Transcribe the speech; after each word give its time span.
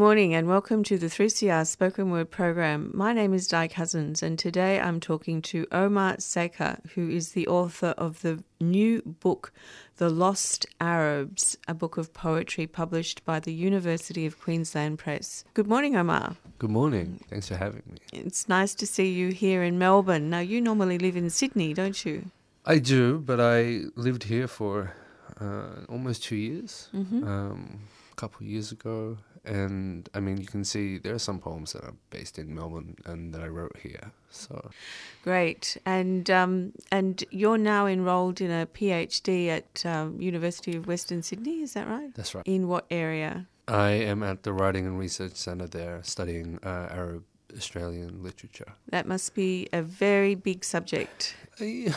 Morning 0.00 0.34
and 0.34 0.48
welcome 0.48 0.82
to 0.84 0.96
the 0.96 1.08
3CR 1.08 1.66
Spoken 1.66 2.10
Word 2.10 2.30
program. 2.30 2.90
My 2.94 3.12
name 3.12 3.34
is 3.34 3.46
Di 3.46 3.68
Cousens 3.68 4.22
and 4.22 4.38
today 4.38 4.80
I'm 4.80 4.98
talking 4.98 5.42
to 5.42 5.66
Omar 5.70 6.16
Sakr, 6.18 6.78
who 6.94 7.10
is 7.10 7.32
the 7.32 7.46
author 7.46 7.88
of 7.98 8.22
the 8.22 8.42
new 8.62 9.02
book, 9.02 9.52
The 9.98 10.08
Lost 10.08 10.64
Arabs, 10.80 11.58
a 11.68 11.74
book 11.74 11.98
of 11.98 12.14
poetry 12.14 12.66
published 12.66 13.26
by 13.26 13.40
the 13.40 13.52
University 13.52 14.24
of 14.24 14.40
Queensland 14.40 14.98
Press. 14.98 15.44
Good 15.52 15.66
morning, 15.66 15.96
Omar. 15.96 16.34
Good 16.58 16.70
morning. 16.70 17.22
Thanks 17.28 17.48
for 17.48 17.56
having 17.56 17.82
me. 17.86 17.98
It's 18.10 18.48
nice 18.48 18.74
to 18.76 18.86
see 18.86 19.12
you 19.12 19.32
here 19.32 19.62
in 19.62 19.78
Melbourne. 19.78 20.30
Now, 20.30 20.40
you 20.40 20.62
normally 20.62 20.96
live 20.96 21.14
in 21.14 21.28
Sydney, 21.28 21.74
don't 21.74 22.06
you? 22.06 22.30
I 22.64 22.78
do, 22.78 23.18
but 23.18 23.38
I 23.38 23.82
lived 23.96 24.22
here 24.22 24.48
for 24.48 24.94
uh, 25.38 25.84
almost 25.90 26.24
two 26.24 26.36
years. 26.36 26.88
Um, 26.94 27.80
a 28.10 28.14
couple 28.14 28.46
of 28.46 28.50
years 28.50 28.72
ago, 28.72 29.18
and 29.44 30.08
I 30.14 30.20
mean, 30.20 30.36
you 30.38 30.46
can 30.46 30.64
see 30.64 30.98
there 30.98 31.14
are 31.14 31.18
some 31.18 31.38
poems 31.38 31.72
that 31.72 31.84
are 31.84 31.94
based 32.10 32.38
in 32.38 32.54
Melbourne 32.54 32.96
and 33.06 33.32
that 33.34 33.42
I 33.42 33.48
wrote 33.48 33.76
here. 33.82 34.12
So 34.30 34.70
Great. 35.24 35.76
And 35.86 36.30
um, 36.30 36.72
and 36.92 37.24
you're 37.30 37.58
now 37.58 37.86
enrolled 37.86 38.40
in 38.40 38.50
a 38.50 38.66
PhD 38.66 39.48
at 39.48 39.84
um, 39.86 40.20
University 40.20 40.76
of 40.76 40.86
Western 40.86 41.22
Sydney, 41.22 41.62
is 41.62 41.72
that 41.74 41.88
right? 41.88 42.14
that's 42.14 42.34
right. 42.34 42.46
In 42.46 42.68
what 42.68 42.86
area? 42.90 43.46
I 43.68 43.90
am 43.90 44.22
at 44.22 44.42
the 44.42 44.52
Writing 44.52 44.86
and 44.86 44.98
Research 44.98 45.36
Centre 45.36 45.68
there, 45.68 46.00
studying 46.02 46.58
uh, 46.64 46.88
Arab 46.90 47.24
Australian 47.56 48.22
literature. 48.22 48.72
That 48.90 49.06
must 49.06 49.34
be 49.34 49.68
a 49.72 49.82
very 49.82 50.34
big 50.34 50.64
subject. 50.64 51.34
I- 51.60 51.94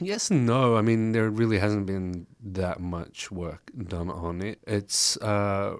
yes 0.00 0.30
and 0.30 0.46
no. 0.46 0.76
I 0.76 0.82
mean, 0.82 1.12
there 1.12 1.30
really 1.30 1.58
hasn't 1.58 1.86
been 1.86 2.26
that 2.44 2.80
much 2.80 3.30
work 3.30 3.70
done 3.76 4.10
on 4.10 4.42
it. 4.42 4.58
It's 4.66 5.16
uh, 5.18 5.76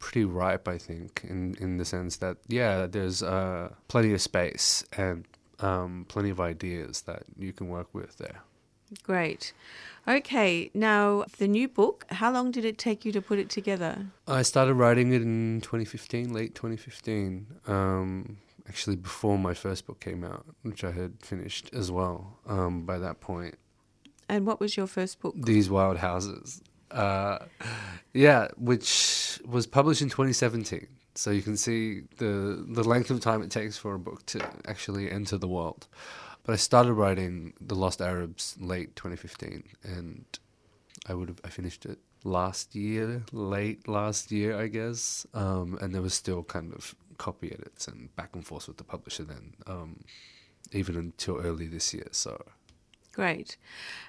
pretty 0.00 0.24
ripe, 0.24 0.66
I 0.66 0.78
think, 0.78 1.22
in 1.22 1.54
in 1.60 1.76
the 1.76 1.84
sense 1.84 2.16
that 2.16 2.38
yeah, 2.48 2.86
there's 2.86 3.22
uh, 3.22 3.74
plenty 3.86 4.12
of 4.12 4.20
space 4.20 4.82
and 4.96 5.24
um, 5.60 6.06
plenty 6.08 6.30
of 6.30 6.40
ideas 6.40 7.02
that 7.02 7.22
you 7.38 7.52
can 7.52 7.68
work 7.68 7.94
with 7.94 8.18
there. 8.18 8.40
Great. 9.04 9.52
Okay, 10.08 10.70
now 10.74 11.24
the 11.38 11.46
new 11.46 11.68
book, 11.68 12.04
how 12.10 12.32
long 12.32 12.50
did 12.50 12.64
it 12.64 12.78
take 12.78 13.04
you 13.04 13.12
to 13.12 13.22
put 13.22 13.38
it 13.38 13.48
together? 13.48 14.06
I 14.26 14.42
started 14.42 14.74
writing 14.74 15.12
it 15.12 15.22
in 15.22 15.60
2015, 15.60 16.32
late 16.32 16.54
2015. 16.54 17.46
Um, 17.68 18.38
actually, 18.68 18.96
before 18.96 19.38
my 19.38 19.54
first 19.54 19.86
book 19.86 20.00
came 20.00 20.24
out, 20.24 20.44
which 20.62 20.82
I 20.82 20.90
had 20.90 21.22
finished 21.22 21.70
as 21.72 21.92
well. 21.92 22.38
Um, 22.46 22.84
by 22.84 22.98
that 22.98 23.20
point. 23.20 23.52
point, 23.52 23.56
And 24.28 24.46
what 24.46 24.58
was 24.58 24.76
your 24.76 24.88
first 24.88 25.20
book? 25.20 25.34
These 25.36 25.70
Wild 25.70 25.98
Houses. 25.98 26.62
Uh, 26.90 27.38
yeah, 28.12 28.48
which 28.56 29.40
was 29.46 29.66
published 29.66 30.02
in 30.02 30.08
2017. 30.08 30.86
So 31.14 31.30
you 31.30 31.42
can 31.42 31.56
see 31.56 32.02
the 32.18 32.64
the 32.68 32.84
length 32.84 33.10
of 33.10 33.20
time 33.20 33.42
it 33.42 33.50
takes 33.50 33.76
for 33.76 33.94
a 33.94 33.98
book 33.98 34.24
to 34.26 34.48
actually 34.66 35.10
enter 35.10 35.36
the 35.38 35.48
world. 35.48 35.86
But 36.44 36.54
I 36.54 36.56
started 36.56 36.94
writing 36.94 37.52
The 37.60 37.74
Lost 37.74 38.00
Arabs 38.00 38.56
late 38.58 38.96
2015, 38.96 39.62
and 39.84 40.24
I 41.06 41.14
would 41.14 41.28
have 41.28 41.40
I 41.44 41.48
finished 41.48 41.84
it 41.84 41.98
last 42.24 42.74
year, 42.74 43.22
late 43.32 43.88
last 43.88 44.30
year, 44.30 44.58
I 44.58 44.68
guess. 44.68 45.26
Um, 45.34 45.78
and 45.80 45.94
there 45.94 46.02
was 46.02 46.14
still 46.14 46.42
kind 46.42 46.72
of 46.72 46.94
copy 47.18 47.52
edits 47.52 47.86
and 47.86 48.14
back 48.16 48.30
and 48.34 48.46
forth 48.46 48.66
with 48.66 48.78
the 48.78 48.84
publisher 48.84 49.24
then, 49.24 49.54
um, 49.66 50.00
even 50.72 50.96
until 50.96 51.36
early 51.38 51.66
this 51.66 51.92
year. 51.92 52.08
So 52.12 52.42
Great. 53.20 53.58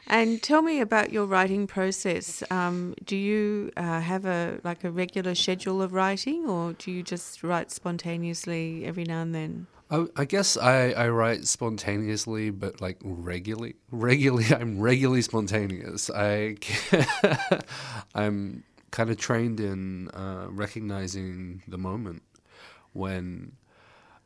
And 0.08 0.42
tell 0.42 0.62
me 0.62 0.80
about 0.80 1.12
your 1.12 1.26
writing 1.26 1.68
process. 1.68 2.44
Um, 2.50 2.96
do 3.04 3.18
you 3.18 3.70
uh, 3.76 4.00
have 4.00 4.24
a 4.26 4.62
like 4.64 4.86
a 4.86 4.90
regular 4.90 5.36
schedule 5.36 5.82
of 5.82 5.92
writing, 5.92 6.46
or 6.48 6.72
do 6.72 6.92
you 6.92 7.04
just 7.04 7.44
write 7.44 7.72
spontaneously 7.72 8.86
every 8.86 9.04
now 9.04 9.22
and 9.22 9.36
then? 9.36 9.68
I, 10.16 10.24
guess 10.24 10.56
I, 10.56 10.92
I 10.92 11.10
write 11.10 11.46
spontaneously, 11.46 12.52
but 12.52 12.80
like 12.80 13.00
regularly. 13.04 13.76
Regularly, 13.92 14.46
I'm 14.58 14.80
regularly 14.80 15.24
spontaneous. 15.24 16.10
I 16.10 16.56
I'm 18.16 18.64
kind 18.92 19.10
of 19.10 19.18
trained 19.18 19.60
in 19.60 20.08
uh, 20.12 20.48
recognizing 20.50 21.64
the 21.68 21.78
moment 21.78 22.24
when 22.94 23.58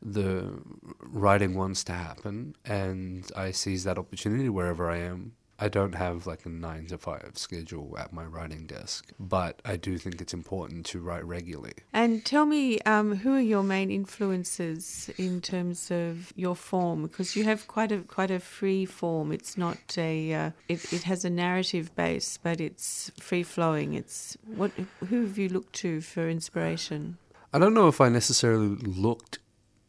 the 0.06 0.62
writing 1.00 1.56
wants 1.56 1.82
to 1.84 1.92
happen, 1.92 2.54
and 2.64 3.30
I 3.36 3.50
seize 3.50 3.82
that 3.84 3.98
opportunity 3.98 4.48
wherever 4.48 4.88
I 4.88 4.98
am. 4.98 5.32
I 5.58 5.68
don't 5.68 5.94
have 5.94 6.26
like 6.26 6.44
a 6.44 6.50
nine 6.50 6.86
to 6.88 6.98
five 6.98 7.32
schedule 7.34 7.96
at 7.98 8.12
my 8.12 8.24
writing 8.24 8.66
desk, 8.66 9.10
but 9.18 9.62
I 9.64 9.76
do 9.76 9.96
think 9.96 10.20
it's 10.20 10.34
important 10.34 10.84
to 10.86 11.00
write 11.00 11.24
regularly. 11.24 11.72
And 11.94 12.24
tell 12.24 12.44
me, 12.44 12.78
um, 12.80 13.16
who 13.16 13.34
are 13.34 13.40
your 13.40 13.62
main 13.62 13.90
influences 13.90 15.10
in 15.16 15.40
terms 15.40 15.90
of 15.90 16.32
your 16.36 16.54
form? 16.54 17.02
Because 17.02 17.36
you 17.36 17.44
have 17.44 17.66
quite 17.66 17.90
a 17.90 18.00
quite 18.00 18.30
a 18.30 18.38
free 18.38 18.84
form. 18.84 19.32
It's 19.32 19.56
not 19.56 19.96
a 19.96 20.34
uh, 20.34 20.50
it, 20.68 20.92
it 20.92 21.04
has 21.04 21.24
a 21.24 21.30
narrative 21.30 21.96
base, 21.96 22.38
but 22.40 22.60
it's 22.60 23.10
free 23.18 23.42
flowing. 23.42 23.94
It's 23.94 24.36
what 24.46 24.72
who 25.08 25.22
have 25.22 25.38
you 25.38 25.48
looked 25.48 25.72
to 25.76 26.02
for 26.02 26.28
inspiration? 26.28 27.16
I 27.54 27.58
don't 27.58 27.72
know 27.74 27.88
if 27.88 28.02
I 28.02 28.10
necessarily 28.10 28.76
looked 28.76 29.38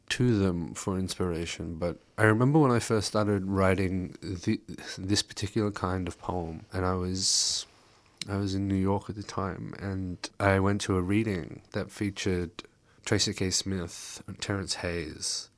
to 0.09 0.37
them 0.39 0.73
for 0.73 0.97
inspiration, 0.97 1.75
but 1.75 1.97
I 2.17 2.23
remember 2.23 2.59
when 2.59 2.71
I 2.71 2.79
first 2.79 3.07
started 3.07 3.45
writing 3.45 4.15
the, 4.21 4.59
this 4.97 5.21
particular 5.21 5.71
kind 5.71 6.07
of 6.07 6.19
poem, 6.19 6.65
and 6.73 6.85
I 6.85 6.93
was 6.93 7.65
I 8.29 8.37
was 8.37 8.55
in 8.55 8.67
New 8.67 8.75
York 8.75 9.09
at 9.09 9.15
the 9.15 9.23
time, 9.23 9.73
and 9.79 10.17
I 10.39 10.59
went 10.59 10.81
to 10.81 10.97
a 10.97 11.01
reading 11.01 11.61
that 11.71 11.91
featured 11.91 12.63
Tracy 13.05 13.33
K. 13.33 13.51
Smith, 13.51 14.23
Terrence 14.39 14.75
Hayes, 14.75 15.49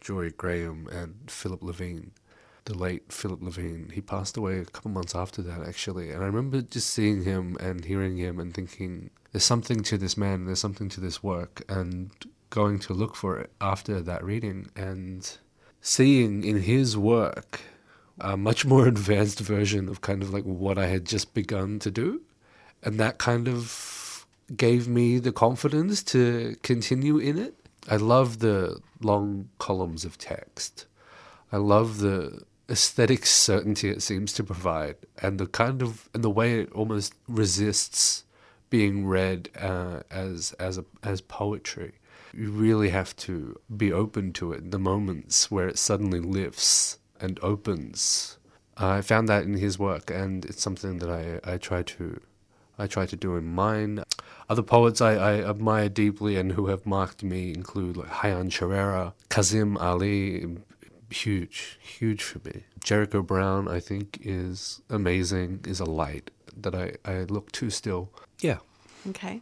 Jorie 0.00 0.36
Graham, 0.36 0.88
and 0.90 1.30
Philip 1.30 1.62
Levine. 1.62 2.12
The 2.64 2.76
late 2.76 3.10
Philip 3.10 3.42
Levine. 3.42 3.92
He 3.94 4.02
passed 4.02 4.36
away 4.36 4.58
a 4.58 4.64
couple 4.66 4.90
months 4.90 5.14
after 5.14 5.40
that, 5.40 5.66
actually. 5.66 6.10
And 6.10 6.22
I 6.22 6.26
remember 6.26 6.60
just 6.60 6.90
seeing 6.90 7.24
him 7.24 7.56
and 7.60 7.82
hearing 7.82 8.18
him 8.18 8.38
and 8.38 8.52
thinking, 8.52 9.08
there's 9.32 9.44
something 9.44 9.82
to 9.84 9.96
this 9.96 10.18
man, 10.18 10.44
there's 10.44 10.60
something 10.60 10.90
to 10.90 11.00
this 11.00 11.22
work, 11.22 11.62
and 11.68 12.10
going 12.50 12.78
to 12.80 12.92
look 12.92 13.14
for 13.14 13.38
it 13.38 13.50
after 13.60 14.00
that 14.00 14.24
reading 14.24 14.70
and 14.76 15.38
seeing 15.80 16.44
in 16.44 16.62
his 16.62 16.96
work 16.96 17.60
a 18.20 18.36
much 18.36 18.64
more 18.64 18.86
advanced 18.94 19.40
version 19.40 19.88
of 19.88 20.00
kind 20.00 20.22
of 20.22 20.32
like 20.32 20.44
what 20.44 20.78
I 20.78 20.86
had 20.86 21.04
just 21.04 21.34
begun 21.34 21.78
to 21.80 21.90
do. 21.90 22.22
And 22.82 22.98
that 23.00 23.18
kind 23.18 23.48
of 23.48 24.26
gave 24.56 24.88
me 24.88 25.18
the 25.18 25.32
confidence 25.32 26.02
to 26.04 26.56
continue 26.62 27.18
in 27.18 27.38
it. 27.38 27.54
I 27.90 27.96
love 27.96 28.38
the 28.38 28.80
long 29.00 29.48
columns 29.58 30.04
of 30.04 30.18
text. 30.18 30.86
I 31.52 31.56
love 31.56 31.98
the 31.98 32.42
aesthetic 32.68 33.24
certainty 33.24 33.88
it 33.88 34.02
seems 34.02 34.32
to 34.34 34.44
provide 34.44 34.96
and 35.22 35.38
the 35.38 35.46
kind 35.46 35.80
of 35.80 36.08
and 36.12 36.22
the 36.22 36.30
way 36.30 36.60
it 36.60 36.72
almost 36.72 37.14
resists 37.26 38.24
being 38.68 39.06
read 39.06 39.48
uh, 39.58 40.00
as 40.10 40.52
as 40.58 40.76
a, 40.76 40.84
as 41.02 41.20
poetry. 41.22 41.92
You 42.38 42.50
really 42.50 42.90
have 42.90 43.16
to 43.16 43.58
be 43.74 43.92
open 43.92 44.32
to 44.34 44.52
it. 44.52 44.70
The 44.70 44.78
moments 44.78 45.50
where 45.50 45.68
it 45.68 45.78
suddenly 45.78 46.20
lifts 46.20 46.98
and 47.20 47.38
opens. 47.42 48.38
I 48.76 49.00
found 49.00 49.28
that 49.28 49.42
in 49.42 49.54
his 49.54 49.78
work, 49.78 50.10
and 50.10 50.44
it's 50.44 50.62
something 50.62 50.98
that 50.98 51.10
I, 51.10 51.52
I 51.52 51.56
try 51.58 51.82
to 51.82 52.20
I 52.78 52.86
try 52.86 53.06
to 53.06 53.16
do 53.16 53.34
in 53.34 53.44
mine. 53.44 54.04
Other 54.48 54.62
poets 54.62 55.00
I, 55.00 55.14
I 55.14 55.32
admire 55.42 55.88
deeply 55.88 56.36
and 56.36 56.52
who 56.52 56.68
have 56.68 56.86
marked 56.86 57.24
me 57.24 57.52
include 57.52 57.96
like 57.96 58.08
Hayan 58.08 58.50
Charara, 58.50 59.14
Kazim 59.28 59.76
Ali, 59.78 60.46
huge, 61.10 61.78
huge 61.82 62.22
for 62.22 62.38
me. 62.44 62.62
Jericho 62.84 63.20
Brown, 63.20 63.66
I 63.66 63.80
think, 63.80 64.20
is 64.22 64.80
amazing, 64.88 65.64
is 65.66 65.80
a 65.80 65.84
light 65.84 66.30
that 66.56 66.74
I, 66.76 66.92
I 67.04 67.24
look 67.24 67.50
to 67.52 67.68
still. 67.68 68.10
Yeah, 68.40 68.58
Okay. 69.08 69.40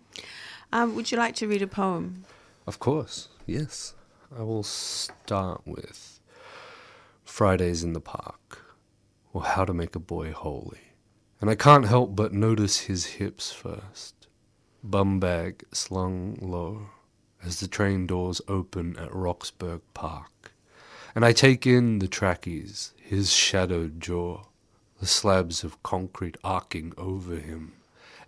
Um, 0.72 0.94
would 0.94 1.10
you 1.10 1.19
like 1.19 1.34
to 1.37 1.49
read 1.49 1.62
a 1.62 1.66
poem? 1.66 2.25
Of 2.66 2.78
course, 2.78 3.28
yes. 3.46 3.94
I 4.36 4.42
will 4.42 4.62
start 4.62 5.62
with 5.64 6.20
Fridays 7.24 7.84
in 7.84 7.92
the 7.92 8.00
Park, 8.00 8.74
or 9.32 9.42
How 9.42 9.64
to 9.64 9.72
Make 9.72 9.94
a 9.94 10.00
Boy 10.00 10.32
Holy. 10.32 10.92
And 11.40 11.48
I 11.48 11.54
can't 11.54 11.86
help 11.86 12.16
but 12.16 12.32
notice 12.32 12.80
his 12.80 13.06
hips 13.06 13.52
first, 13.52 14.26
bum 14.82 15.20
bag 15.20 15.64
slung 15.72 16.38
low, 16.40 16.88
as 17.44 17.60
the 17.60 17.68
train 17.68 18.06
doors 18.06 18.40
open 18.48 18.96
at 18.98 19.14
Roxburgh 19.14 19.82
Park, 19.94 20.52
And 21.14 21.24
I 21.24 21.32
take 21.32 21.66
in 21.66 22.00
the 22.00 22.08
trackies, 22.08 22.92
his 22.96 23.32
shadowed 23.32 24.00
jaw, 24.00 24.44
the 25.00 25.06
slabs 25.06 25.64
of 25.64 25.82
concrete 25.82 26.36
arcing 26.44 26.92
over 26.98 27.36
him. 27.36 27.72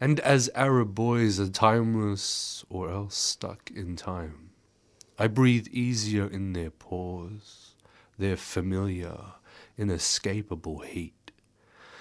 And 0.00 0.20
as 0.20 0.48
Arab 0.54 0.94
boys 0.94 1.40
are 1.40 1.48
timeless 1.48 2.64
or 2.68 2.88
else 2.88 3.16
stuck 3.16 3.70
in 3.72 3.96
time, 3.96 4.50
I 5.18 5.26
breathe 5.26 5.66
easier 5.72 6.28
in 6.28 6.52
their 6.52 6.70
pores, 6.70 7.74
their 8.16 8.36
familiar, 8.36 9.18
inescapable 9.76 10.80
heat. 10.80 11.32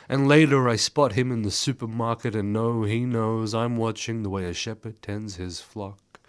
And 0.08 0.28
later 0.28 0.70
I 0.70 0.76
spot 0.76 1.14
him 1.14 1.32
in 1.32 1.42
the 1.42 1.52
supermarket 1.52 2.36
and 2.36 2.54
know 2.54 2.84
he 2.84 3.00
knows 3.00 3.56
I'm 3.56 3.78
watching 3.78 4.22
the 4.22 4.30
way 4.30 4.46
a 4.46 4.54
shepherd 4.54 5.02
tends 5.02 5.36
his 5.38 5.60
flock, 5.60 6.20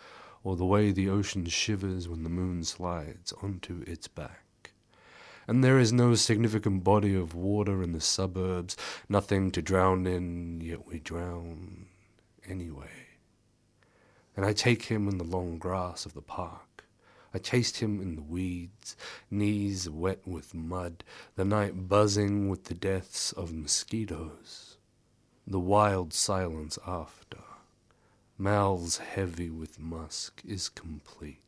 or 0.42 0.56
the 0.56 0.64
way 0.64 0.90
the 0.90 1.10
ocean 1.10 1.44
shivers 1.44 2.08
when 2.08 2.22
the 2.22 2.30
moon 2.30 2.64
slides 2.64 3.32
onto 3.42 3.84
its 3.86 4.08
back. 4.08 4.47
And 5.48 5.64
there 5.64 5.78
is 5.78 5.94
no 5.94 6.14
significant 6.14 6.84
body 6.84 7.14
of 7.14 7.34
water 7.34 7.82
in 7.82 7.94
the 7.94 8.02
suburbs, 8.02 8.76
nothing 9.08 9.50
to 9.52 9.62
drown 9.62 10.06
in, 10.06 10.60
yet 10.60 10.86
we 10.86 10.98
drown 10.98 11.86
anyway. 12.46 13.08
And 14.36 14.44
I 14.44 14.52
take 14.52 14.84
him 14.84 15.08
in 15.08 15.16
the 15.16 15.24
long 15.24 15.56
grass 15.56 16.04
of 16.04 16.12
the 16.12 16.20
park. 16.20 16.84
I 17.32 17.38
chased 17.38 17.78
him 17.78 17.98
in 17.98 18.14
the 18.14 18.22
weeds, 18.22 18.94
knees 19.30 19.88
wet 19.88 20.20
with 20.26 20.54
mud, 20.54 21.02
the 21.34 21.46
night 21.46 21.88
buzzing 21.88 22.50
with 22.50 22.64
the 22.64 22.74
deaths 22.74 23.32
of 23.32 23.50
mosquitoes, 23.50 24.76
the 25.46 25.58
wild 25.58 26.12
silence 26.12 26.78
after, 26.86 27.38
mouths 28.36 28.98
heavy 28.98 29.48
with 29.48 29.80
musk, 29.80 30.42
is 30.46 30.68
complete, 30.68 31.40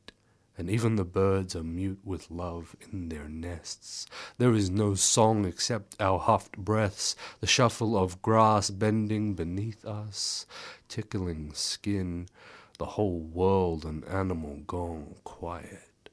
and 0.60 0.68
even 0.68 0.96
the 0.96 1.06
birds 1.06 1.56
are 1.56 1.62
mute 1.62 2.00
with 2.04 2.30
love 2.30 2.76
in 2.92 3.08
their 3.08 3.30
nests. 3.30 4.06
There 4.36 4.52
is 4.52 4.68
no 4.68 4.94
song 4.94 5.46
except 5.46 5.98
our 5.98 6.18
huffed 6.18 6.58
breaths, 6.58 7.16
the 7.40 7.46
shuffle 7.46 7.96
of 7.96 8.20
grass 8.20 8.68
bending 8.68 9.32
beneath 9.32 9.86
us, 9.86 10.44
tickling 10.86 11.54
skin 11.54 12.28
the 12.76 12.84
whole 12.84 13.20
world 13.20 13.86
and 13.86 14.04
animal 14.04 14.58
gone 14.66 15.14
quiet. 15.24 16.10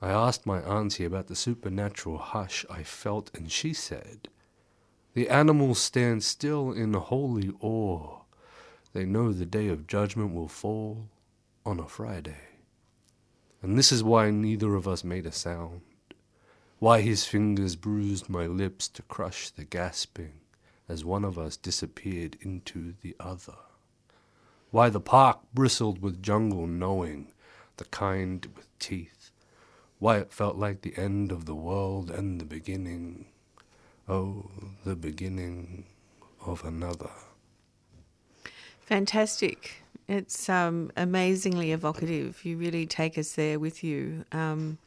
I 0.00 0.08
asked 0.08 0.46
my 0.46 0.60
auntie 0.60 1.04
about 1.04 1.26
the 1.26 1.36
supernatural 1.36 2.16
hush 2.16 2.64
I 2.70 2.82
felt, 2.82 3.30
and 3.34 3.52
she 3.52 3.74
said, 3.74 4.28
The 5.12 5.28
animals 5.28 5.78
stand 5.78 6.24
still 6.24 6.72
in 6.72 6.94
holy 6.94 7.52
awe. 7.60 8.20
They 8.94 9.04
know 9.04 9.34
the 9.34 9.44
day 9.44 9.68
of 9.68 9.86
judgment 9.86 10.32
will 10.32 10.48
fall 10.48 11.10
on 11.66 11.78
a 11.78 11.86
Friday. 11.86 12.49
And 13.62 13.78
this 13.78 13.92
is 13.92 14.02
why 14.02 14.30
neither 14.30 14.74
of 14.74 14.88
us 14.88 15.04
made 15.04 15.26
a 15.26 15.32
sound, 15.32 15.82
why 16.78 17.02
his 17.02 17.26
fingers 17.26 17.76
bruised 17.76 18.28
my 18.28 18.46
lips 18.46 18.88
to 18.88 19.02
crush 19.02 19.50
the 19.50 19.64
gasping 19.64 20.40
as 20.88 21.04
one 21.04 21.24
of 21.24 21.38
us 21.38 21.56
disappeared 21.56 22.36
into 22.40 22.94
the 23.02 23.14
other. 23.20 23.56
Why 24.70 24.88
the 24.88 25.00
park 25.00 25.40
bristled 25.52 26.00
with 26.00 26.22
jungle 26.22 26.66
knowing, 26.66 27.32
the 27.76 27.84
kind 27.86 28.46
with 28.56 28.66
teeth. 28.78 29.30
Why 29.98 30.18
it 30.18 30.32
felt 30.32 30.56
like 30.56 30.80
the 30.80 30.96
end 30.96 31.30
of 31.30 31.44
the 31.44 31.54
world 31.54 32.10
and 32.10 32.40
the 32.40 32.44
beginning, 32.44 33.26
oh, 34.08 34.50
the 34.84 34.96
beginning 34.96 35.84
of 36.44 36.64
another. 36.64 37.10
Fantastic. 38.80 39.82
It's 40.10 40.48
um, 40.48 40.90
amazingly 40.96 41.70
evocative. 41.70 42.44
You 42.44 42.56
really 42.56 42.84
take 42.84 43.16
us 43.16 43.34
there 43.34 43.60
with 43.60 43.84
you. 43.84 44.24
Um, 44.32 44.78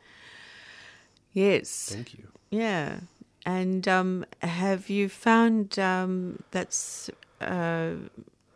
yes. 1.31 1.91
Thank 1.93 2.13
you. 2.15 2.27
Yeah. 2.51 2.99
And 3.45 3.87
um, 3.87 4.25
have 4.41 4.89
you 4.89 5.07
found 5.07 5.79
um, 5.79 6.43
that's 6.51 7.09
uh, 7.39 7.93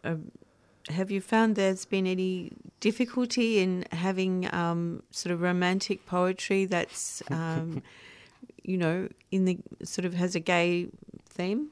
a 0.04 0.18
have 0.90 1.10
you 1.10 1.22
found 1.22 1.56
there's 1.56 1.86
been 1.86 2.08
any 2.08 2.52
difficulty 2.80 3.60
in 3.60 3.86
having 3.92 4.54
um, 4.54 5.04
sort 5.12 5.34
of 5.34 5.42
romantic 5.42 6.06
poetry 6.06 6.66
that's, 6.66 7.24
um, 7.32 7.82
you 8.64 8.78
know, 8.78 9.08
in 9.32 9.46
the 9.46 9.58
sort 9.84 10.04
of 10.04 10.14
has 10.16 10.36
a 10.36 10.40
gay 10.42 10.88
theme? 11.30 11.70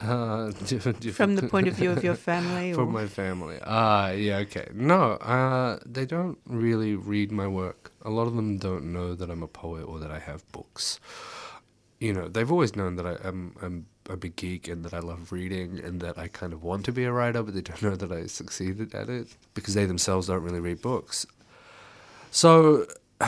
Uh, 0.00 0.50
From 1.12 1.36
the 1.36 1.48
point 1.50 1.68
of 1.68 1.74
view 1.74 1.90
of 1.90 2.04
your 2.04 2.14
family? 2.14 2.72
From 2.74 2.92
my 2.92 3.06
family. 3.06 3.58
Ah, 3.64 4.08
uh, 4.08 4.10
yeah, 4.12 4.38
okay. 4.38 4.68
No, 4.74 5.12
uh, 5.12 5.78
they 5.86 6.04
don't 6.04 6.38
really 6.46 6.94
read 6.94 7.32
my 7.32 7.46
work. 7.46 7.92
A 8.02 8.10
lot 8.10 8.26
of 8.26 8.36
them 8.36 8.58
don't 8.58 8.92
know 8.92 9.14
that 9.14 9.30
I'm 9.30 9.42
a 9.42 9.48
poet 9.48 9.84
or 9.84 9.98
that 9.98 10.10
I 10.10 10.18
have 10.18 10.46
books. 10.52 11.00
You 11.98 12.12
know, 12.12 12.28
they've 12.28 12.52
always 12.52 12.76
known 12.76 12.96
that 12.96 13.06
I 13.06 13.16
am 13.26 13.56
I'm 13.62 13.86
a 14.10 14.16
big 14.18 14.36
geek 14.36 14.68
and 14.68 14.84
that 14.84 14.92
I 14.92 14.98
love 14.98 15.32
reading 15.32 15.80
and 15.82 16.00
that 16.02 16.18
I 16.18 16.28
kind 16.28 16.52
of 16.52 16.62
want 16.62 16.84
to 16.84 16.92
be 16.92 17.04
a 17.04 17.12
writer, 17.12 17.42
but 17.42 17.54
they 17.54 17.62
don't 17.62 17.82
know 17.82 17.96
that 17.96 18.12
I 18.12 18.26
succeeded 18.26 18.94
at 18.94 19.08
it 19.08 19.28
because 19.54 19.72
they 19.72 19.86
themselves 19.86 20.26
don't 20.26 20.42
really 20.42 20.60
read 20.60 20.82
books. 20.82 21.26
So 22.30 22.86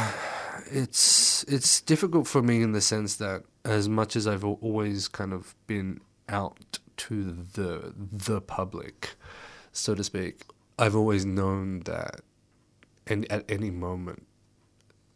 it's 0.70 1.44
it's 1.44 1.80
difficult 1.80 2.26
for 2.26 2.42
me 2.42 2.60
in 2.60 2.72
the 2.72 2.82
sense 2.82 3.16
that 3.16 3.44
as 3.64 3.88
much 3.88 4.16
as 4.16 4.26
I've 4.26 4.44
always 4.44 5.08
kind 5.08 5.32
of 5.32 5.54
been 5.66 6.00
out 6.28 6.78
to 6.98 7.32
the 7.54 7.94
the 7.96 8.40
public, 8.40 9.14
so 9.72 9.94
to 9.94 10.04
speak, 10.04 10.42
I've 10.78 10.96
always 10.96 11.24
known 11.24 11.80
that 11.80 12.20
and 13.06 13.30
at 13.32 13.50
any 13.50 13.70
moment 13.70 14.26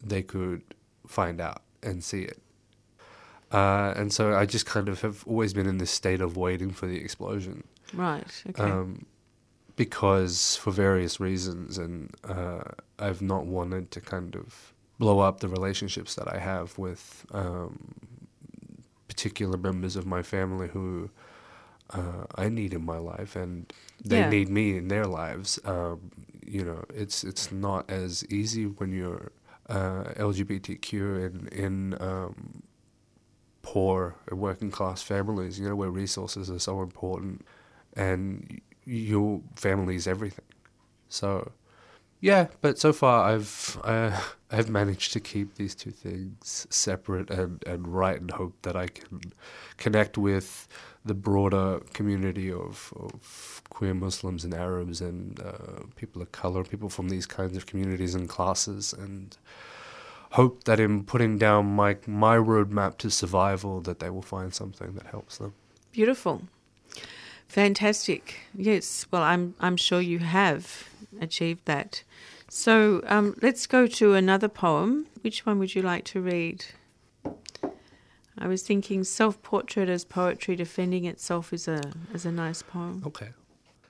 they 0.02 0.22
could 0.22 0.62
find 1.06 1.40
out 1.40 1.62
and 1.82 2.02
see 2.02 2.22
it 2.22 2.42
uh, 3.52 3.92
and 3.96 4.12
so 4.12 4.34
I 4.34 4.46
just 4.46 4.64
kind 4.64 4.88
of 4.88 5.02
have 5.02 5.24
always 5.26 5.52
been 5.52 5.66
in 5.66 5.78
this 5.78 5.90
state 5.90 6.20
of 6.20 6.36
waiting 6.36 6.70
for 6.70 6.86
the 6.86 6.96
explosion. 6.96 7.64
Right. 7.92 8.42
Okay. 8.48 8.62
Um, 8.62 9.04
because 9.76 10.56
for 10.56 10.70
various 10.70 11.20
reasons, 11.20 11.76
and 11.76 12.14
uh, 12.24 12.62
I've 12.98 13.20
not 13.20 13.44
wanted 13.44 13.90
to 13.92 14.00
kind 14.00 14.34
of 14.36 14.72
blow 14.98 15.20
up 15.20 15.40
the 15.40 15.48
relationships 15.48 16.14
that 16.14 16.32
I 16.32 16.38
have 16.38 16.78
with 16.78 17.26
um, 17.32 17.94
particular 19.12 19.58
members 19.58 19.94
of 19.96 20.06
my 20.06 20.22
family 20.22 20.68
who 20.68 21.10
uh, 21.90 22.24
I 22.36 22.48
need 22.48 22.72
in 22.72 22.84
my 22.84 22.98
life, 22.98 23.36
and 23.36 23.70
they 24.02 24.20
yeah. 24.20 24.30
need 24.30 24.48
me 24.48 24.76
in 24.78 24.88
their 24.88 25.06
lives. 25.06 25.58
Um, 25.64 26.10
you 26.46 26.64
know, 26.64 26.84
it's 26.94 27.24
it's 27.24 27.52
not 27.52 27.90
as 27.90 28.24
easy 28.30 28.64
when 28.64 28.92
you're 28.92 29.32
uh, 29.68 30.04
LGBTQ 30.16 30.92
in 31.26 31.48
in 31.64 31.74
um, 32.00 32.62
poor 33.60 34.16
and 34.30 34.40
working 34.40 34.70
class 34.70 35.02
families, 35.02 35.58
you 35.58 35.68
know, 35.68 35.76
where 35.76 35.90
resources 35.90 36.50
are 36.50 36.58
so 36.58 36.82
important 36.82 37.44
and 37.94 38.60
your 38.84 39.42
family 39.54 39.94
is 39.94 40.06
everything. 40.06 40.44
So, 41.08 41.52
yeah, 42.22 42.46
but 42.60 42.78
so 42.78 42.92
far 42.92 43.30
I've 43.30 43.78
uh, 43.82 44.18
I've 44.50 44.70
managed 44.70 45.12
to 45.14 45.20
keep 45.20 45.56
these 45.56 45.74
two 45.74 45.90
things 45.90 46.68
separate 46.70 47.30
and, 47.30 47.62
and 47.66 47.88
write 47.88 48.20
and 48.20 48.30
hope 48.30 48.54
that 48.62 48.76
I 48.76 48.86
can 48.86 49.32
connect 49.76 50.16
with 50.16 50.68
the 51.04 51.14
broader 51.14 51.80
community 51.94 52.52
of, 52.52 52.92
of 52.96 53.62
queer 53.70 53.92
Muslims 53.92 54.44
and 54.44 54.54
Arabs 54.54 55.00
and 55.00 55.40
uh, 55.40 55.82
people 55.96 56.22
of 56.22 56.30
color, 56.30 56.62
people 56.62 56.88
from 56.88 57.08
these 57.08 57.26
kinds 57.26 57.56
of 57.56 57.66
communities 57.66 58.14
and 58.14 58.28
classes 58.28 58.92
and 58.92 59.36
hope 60.30 60.62
that 60.64 60.78
in 60.78 61.02
putting 61.02 61.38
down 61.38 61.66
my 61.66 61.96
my 62.06 62.36
roadmap 62.36 62.98
to 62.98 63.10
survival 63.10 63.80
that 63.80 63.98
they 63.98 64.10
will 64.10 64.22
find 64.22 64.54
something 64.54 64.94
that 64.94 65.06
helps 65.06 65.38
them. 65.38 65.54
Beautiful. 65.90 66.42
Fantastic. 67.52 68.40
Yes. 68.56 69.06
Well, 69.10 69.20
I'm 69.22 69.54
I'm 69.60 69.76
sure 69.76 70.00
you 70.00 70.20
have 70.20 70.88
achieved 71.20 71.66
that. 71.66 72.02
So 72.48 73.02
um, 73.06 73.36
let's 73.42 73.66
go 73.66 73.86
to 73.86 74.14
another 74.14 74.48
poem. 74.48 75.06
Which 75.20 75.44
one 75.44 75.58
would 75.58 75.74
you 75.74 75.82
like 75.82 76.06
to 76.06 76.20
read? 76.22 76.64
I 78.38 78.48
was 78.48 78.62
thinking 78.62 79.04
self-portrait 79.04 79.90
as 79.90 80.02
poetry 80.06 80.56
defending 80.56 81.04
itself 81.04 81.52
is 81.52 81.68
a 81.68 81.92
is 82.14 82.24
a 82.24 82.32
nice 82.32 82.62
poem. 82.62 83.02
Okay. 83.06 83.34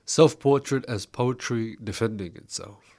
Self-portrait 0.07 0.85
as 0.89 1.07
poetry 1.07 1.77
defending 1.85 2.35
itself. 2.35 2.97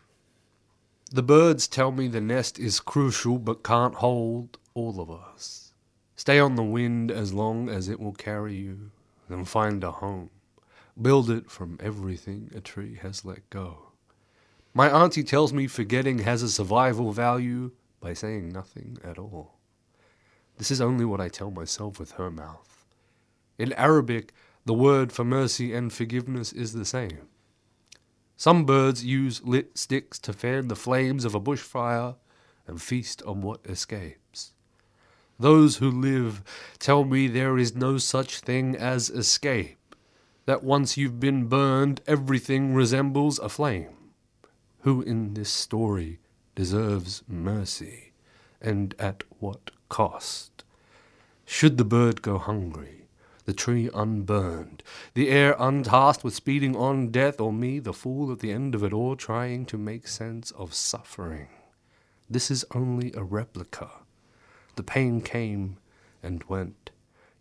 The 1.12 1.24
birds 1.24 1.68
tell 1.68 1.92
me 1.92 2.08
the 2.08 2.22
nest 2.22 2.58
is 2.58 2.80
crucial 2.80 3.38
but 3.38 3.64
can't 3.66 3.96
hold 3.96 4.58
all 4.74 5.02
of 5.02 5.12
us. 5.12 5.74
Stay 6.16 6.40
on 6.40 6.56
the 6.56 6.64
wind 6.64 7.12
as 7.12 7.34
long 7.34 7.68
as 7.68 7.90
it 7.90 8.00
will 8.00 8.14
carry 8.14 8.56
you, 8.56 8.92
then 9.28 9.44
find 9.44 9.84
a 9.84 9.92
home. 9.92 10.30
Build 11.02 11.30
it 11.30 11.50
from 11.50 11.80
everything 11.82 12.52
a 12.56 12.62
tree 12.62 12.96
has 13.02 13.26
let 13.26 13.50
go. 13.50 13.94
My 14.74 14.90
auntie 14.90 15.24
tells 15.24 15.52
me 15.52 15.68
forgetting 15.68 16.20
has 16.20 16.44
a 16.44 16.50
survival 16.50 17.12
value 17.12 17.72
by 18.00 18.14
saying 18.14 18.50
nothing 18.50 18.98
at 19.04 19.18
all. 19.18 19.58
This 20.58 20.70
is 20.70 20.82
only 20.82 21.06
what 21.06 21.22
I 21.22 21.30
tell 21.30 21.52
myself 21.52 22.00
with 22.00 22.14
her 22.14 22.30
mouth. 22.30 22.86
In 23.58 23.74
Arabic, 23.74 24.34
the 24.66 24.74
word 24.74 25.12
for 25.12 25.24
mercy 25.24 25.74
and 25.74 25.92
forgiveness 25.92 26.54
is 26.54 26.74
the 26.74 26.86
same. 26.86 27.28
Some 28.38 28.66
birds 28.66 29.04
use 29.04 29.44
lit 29.44 29.78
sticks 29.78 30.20
to 30.20 30.34
fan 30.34 30.68
the 30.68 30.76
flames 30.76 31.26
of 31.26 31.36
a 31.36 31.40
bushfire 31.40 32.16
and 32.68 32.82
feast 32.82 33.22
on 33.24 33.42
what 33.42 33.66
escapes. 33.66 34.54
Those 35.40 35.78
who 35.78 35.90
live 35.90 36.44
tell 36.80 37.04
me 37.04 37.28
there 37.28 37.58
is 37.58 37.76
no 37.76 37.98
such 37.98 38.40
thing 38.40 38.76
as 38.76 39.10
escape, 39.10 39.78
that 40.46 40.64
once 40.64 40.98
you've 40.98 41.20
been 41.20 41.48
burned, 41.48 42.02
everything 42.08 42.74
resembles 42.74 43.40
a 43.40 43.50
flame. 43.50 43.96
Who 44.82 45.02
in 45.02 45.34
this 45.34 45.50
story 45.50 46.20
deserves 46.56 47.24
mercy, 47.28 48.12
and 48.62 48.94
at 49.00 49.24
what 49.40 49.72
cost? 49.90 50.64
Should 51.46 51.78
the 51.78 51.86
bird 51.86 52.22
go 52.22 52.38
hungry, 52.38 53.06
the 53.46 53.54
tree 53.54 53.90
unburned, 53.94 54.84
the 55.14 55.30
air 55.30 55.56
untasked 55.60 56.24
with 56.24 56.34
speeding 56.34 56.76
on 56.76 57.10
death, 57.12 57.40
or 57.40 57.54
me, 57.54 57.80
the 57.80 57.94
fool 57.94 58.32
at 58.32 58.40
the 58.40 58.52
end 58.52 58.76
of 58.76 58.84
it 58.84 58.94
all, 58.94 59.16
trying 59.16 59.66
to 59.68 59.78
make 59.78 60.08
sense 60.08 60.52
of 60.52 60.74
suffering? 60.74 61.50
This 62.30 62.50
is 62.50 62.66
only 62.74 63.14
a 63.14 63.24
replica. 63.24 63.90
The 64.76 64.84
pain 64.84 65.22
came 65.22 65.78
and 66.22 66.44
went. 66.46 66.90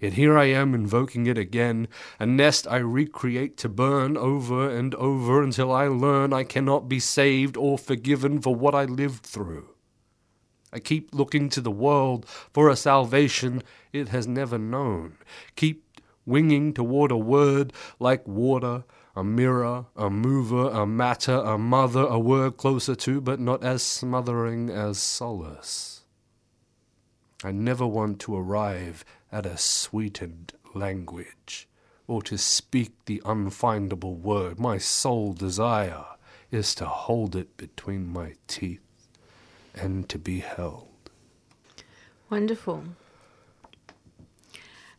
Yet 0.02 0.14
here 0.14 0.37
I 0.37 0.47
am 0.47 0.75
invoking 0.75 1.28
it 1.28 1.38
again, 1.38 1.87
a 2.18 2.26
nest 2.26 2.66
I 2.68 2.78
recreate 2.78 3.56
to 3.59 3.68
burn 3.68 4.16
over 4.16 4.68
and 4.68 4.97
over 4.97 5.40
until 5.40 5.71
I 5.71 5.87
learn 5.87 6.32
I 6.32 6.42
cannot 6.42 6.88
be 6.88 6.99
saved 6.99 7.56
or 7.56 7.78
forgiven 7.78 8.40
for 8.40 8.52
what 8.52 8.75
I 8.75 8.85
lived 8.85 9.25
through. 9.25 9.68
I 10.73 10.80
keep 10.80 11.14
looking 11.14 11.49
to 11.50 11.61
the 11.61 11.71
world 11.71 12.26
for 12.26 12.68
a 12.68 12.75
salvation 12.75 13.62
it 13.92 14.09
has 14.09 14.26
never 14.26 14.59
known. 14.59 15.18
Keep 15.54 16.00
winging 16.26 16.75
toward 16.75 17.12
a 17.12 17.16
word 17.16 17.73
like 18.00 18.26
water, 18.26 18.82
a 19.14 19.23
mirror, 19.23 19.87
a 19.94 20.11
mover, 20.11 20.68
a 20.71 20.85
matter, 20.85 21.37
a 21.37 21.56
mother, 21.56 22.06
a 22.06 22.18
word 22.18 22.56
closer 22.56 22.97
to, 22.97 23.21
but 23.21 23.38
not 23.38 23.62
as 23.62 23.85
smothering 23.85 24.68
as 24.68 24.99
solace. 24.99 26.01
I 27.44 27.52
never 27.52 27.87
want 27.87 28.20
to 28.20 28.37
arrive 28.37 29.04
at 29.30 29.46
a 29.46 29.56
sweetened 29.58 30.52
language, 30.75 31.68
or 32.06 32.22
to 32.22 32.37
speak 32.38 32.92
the 33.06 33.20
unfindable 33.25 34.18
word. 34.18 34.58
My 34.58 34.78
sole 34.78 35.32
desire 35.32 36.04
is 36.50 36.75
to 36.76 36.87
hold 36.87 37.34
it 37.34 37.56
between 37.56 38.12
my 38.12 38.34
teeth 38.46 38.80
and 39.75 40.08
to 40.08 40.18
be 40.18 40.40
held. 40.40 40.88
Wonderful. 42.30 42.84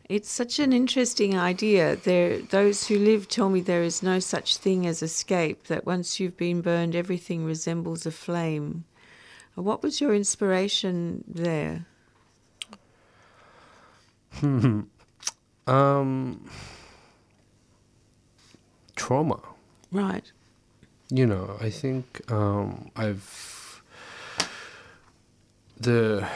It's 0.10 0.30
such 0.30 0.60
an 0.60 0.74
interesting 0.74 1.38
idea. 1.38 1.96
There, 1.96 2.40
those 2.40 2.88
who 2.88 3.00
live 3.00 3.28
tell 3.28 3.50
me 3.50 3.62
there 3.62 3.84
is 3.84 4.04
no 4.04 4.20
such 4.20 4.58
thing 4.58 4.86
as 4.86 5.02
escape. 5.02 5.68
That 5.68 5.86
once 5.86 6.20
you've 6.20 6.38
been 6.38 6.62
burned, 6.62 6.96
everything 6.96 7.46
resembles 7.46 8.06
a 8.06 8.12
flame. 8.12 8.84
What 9.56 9.82
was 9.82 10.02
your 10.02 10.14
inspiration 10.14 11.24
there? 11.28 11.86
Um, 15.68 16.50
trauma. 18.96 19.40
Right. 19.92 20.32
You 21.10 21.28
know, 21.28 21.58
I 21.62 21.70
think 21.70 22.22
um, 22.32 22.90
I've 22.96 23.82
the 25.78 26.28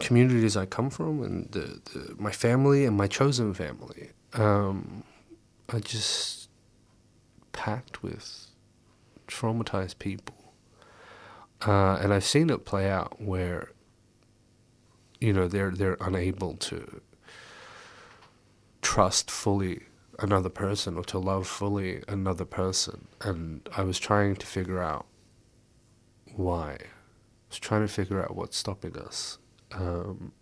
communities 0.00 0.56
I 0.56 0.66
come 0.66 0.90
from 0.90 1.22
and 1.22 1.50
the, 1.50 1.80
the 1.92 2.14
my 2.18 2.32
family 2.32 2.84
and 2.84 2.96
my 2.96 3.06
chosen 3.06 3.54
family 3.54 4.10
um, 4.34 5.04
are 5.68 5.80
just 5.80 6.48
packed 7.52 8.02
with 8.02 8.48
traumatized 9.26 9.98
people, 9.98 10.52
uh, 11.66 11.98
and 12.02 12.12
I've 12.12 12.24
seen 12.24 12.50
it 12.50 12.64
play 12.64 12.90
out 12.90 13.20
where 13.20 13.70
you 15.20 15.32
know 15.32 15.48
they're 15.48 15.70
they're 15.70 15.96
unable 16.00 16.54
to 16.54 17.00
trust 18.98 19.30
fully 19.30 19.82
another 20.18 20.48
person 20.48 20.96
or 20.96 21.04
to 21.04 21.20
love 21.20 21.46
fully 21.46 22.02
another 22.08 22.44
person. 22.44 23.06
And 23.20 23.60
I 23.76 23.82
was 23.82 23.96
trying 24.00 24.34
to 24.34 24.44
figure 24.44 24.82
out 24.82 25.06
why. 26.34 26.70
I 26.72 27.48
was 27.48 27.60
trying 27.60 27.82
to 27.82 27.92
figure 27.92 28.20
out 28.20 28.34
what's 28.34 28.56
stopping 28.56 28.98
us. 28.98 29.38
Um, 29.70 30.32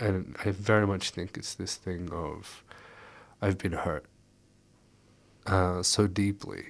and 0.00 0.36
I 0.44 0.50
very 0.50 0.84
much 0.84 1.10
think 1.10 1.36
it's 1.36 1.54
this 1.54 1.76
thing 1.76 2.10
of 2.10 2.64
I've 3.40 3.56
been 3.56 3.74
hurt 3.74 4.06
uh, 5.46 5.84
so 5.84 6.08
deeply 6.08 6.64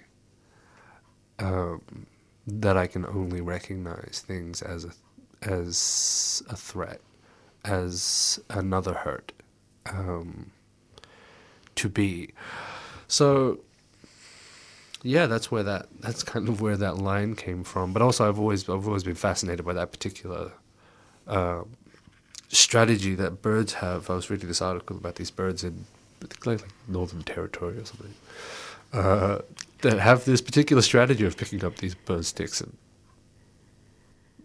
um, 1.38 2.06
that 2.46 2.76
I 2.76 2.86
can 2.86 3.06
only 3.06 3.40
recognize 3.40 4.22
things 4.26 4.60
as 4.60 4.84
a 4.84 4.90
as 5.40 6.42
a 6.50 6.56
threat, 6.56 7.00
as 7.64 8.38
another 8.50 8.92
hurt. 8.92 9.32
Um, 9.86 10.50
to 11.76 11.88
be. 11.88 12.32
So 13.08 13.60
yeah, 15.02 15.26
that's 15.26 15.50
where 15.50 15.62
that 15.62 15.86
that's 16.00 16.22
kind 16.22 16.48
of 16.48 16.60
where 16.60 16.76
that 16.76 16.98
line 16.98 17.36
came 17.36 17.62
from. 17.64 17.92
But 17.92 18.02
also, 18.02 18.28
I've 18.28 18.38
always 18.38 18.68
I've 18.68 18.86
always 18.86 19.04
been 19.04 19.14
fascinated 19.14 19.64
by 19.64 19.72
that 19.74 19.92
particular 19.92 20.52
uh, 21.26 21.62
strategy 22.48 23.14
that 23.14 23.42
birds 23.42 23.74
have. 23.74 24.10
I 24.10 24.14
was 24.14 24.30
reading 24.30 24.48
this 24.48 24.62
article 24.62 24.96
about 24.96 25.14
these 25.14 25.30
birds 25.30 25.62
in 25.62 25.84
like, 26.20 26.46
like 26.46 26.68
Northern 26.88 27.22
Territory 27.22 27.78
or 27.78 27.84
something 27.84 28.14
uh, 28.92 29.38
that 29.82 29.98
have 29.98 30.24
this 30.24 30.40
particular 30.40 30.82
strategy 30.82 31.24
of 31.24 31.36
picking 31.36 31.64
up 31.64 31.76
these 31.76 31.94
burn 31.94 32.22
sticks 32.22 32.60
and 32.60 32.76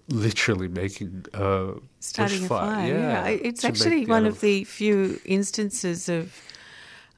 literally 0.10 0.68
making 0.68 1.26
uh, 1.34 1.72
starting 2.00 2.44
a 2.44 2.48
fire. 2.48 2.88
Yeah, 2.88 3.28
yeah. 3.28 3.28
it's 3.30 3.64
actually 3.64 4.06
one 4.06 4.26
of 4.26 4.42
the 4.42 4.64
few 4.66 5.20
instances 5.26 6.10
of 6.10 6.51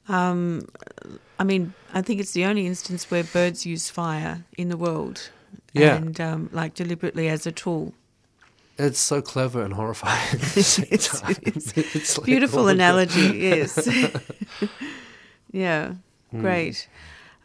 um, 0.08 0.66
I 1.38 1.44
mean, 1.44 1.74
I 1.92 2.02
think 2.02 2.20
it's 2.20 2.32
the 2.32 2.44
only 2.44 2.66
instance 2.66 3.10
where 3.10 3.24
birds 3.24 3.64
use 3.66 3.90
fire 3.90 4.44
in 4.56 4.68
the 4.68 4.76
world. 4.76 5.30
Yeah. 5.72 5.96
And 5.96 6.20
um, 6.20 6.50
like 6.52 6.74
deliberately 6.74 7.28
as 7.28 7.46
a 7.46 7.52
tool. 7.52 7.94
It's 8.78 8.98
so 8.98 9.22
clever 9.22 9.62
and 9.62 9.72
horrifying 9.74 10.34
at 10.34 10.40
the 10.40 10.62
same 10.62 10.86
it's, 10.90 11.20
time. 11.20 11.36
It's 11.42 11.72
it's 11.76 12.18
like 12.18 12.26
beautiful 12.26 12.68
analogy, 12.68 13.38
yes. 13.38 13.88
yeah, 15.52 15.94
Hmm. 16.30 16.40
great. 16.40 16.88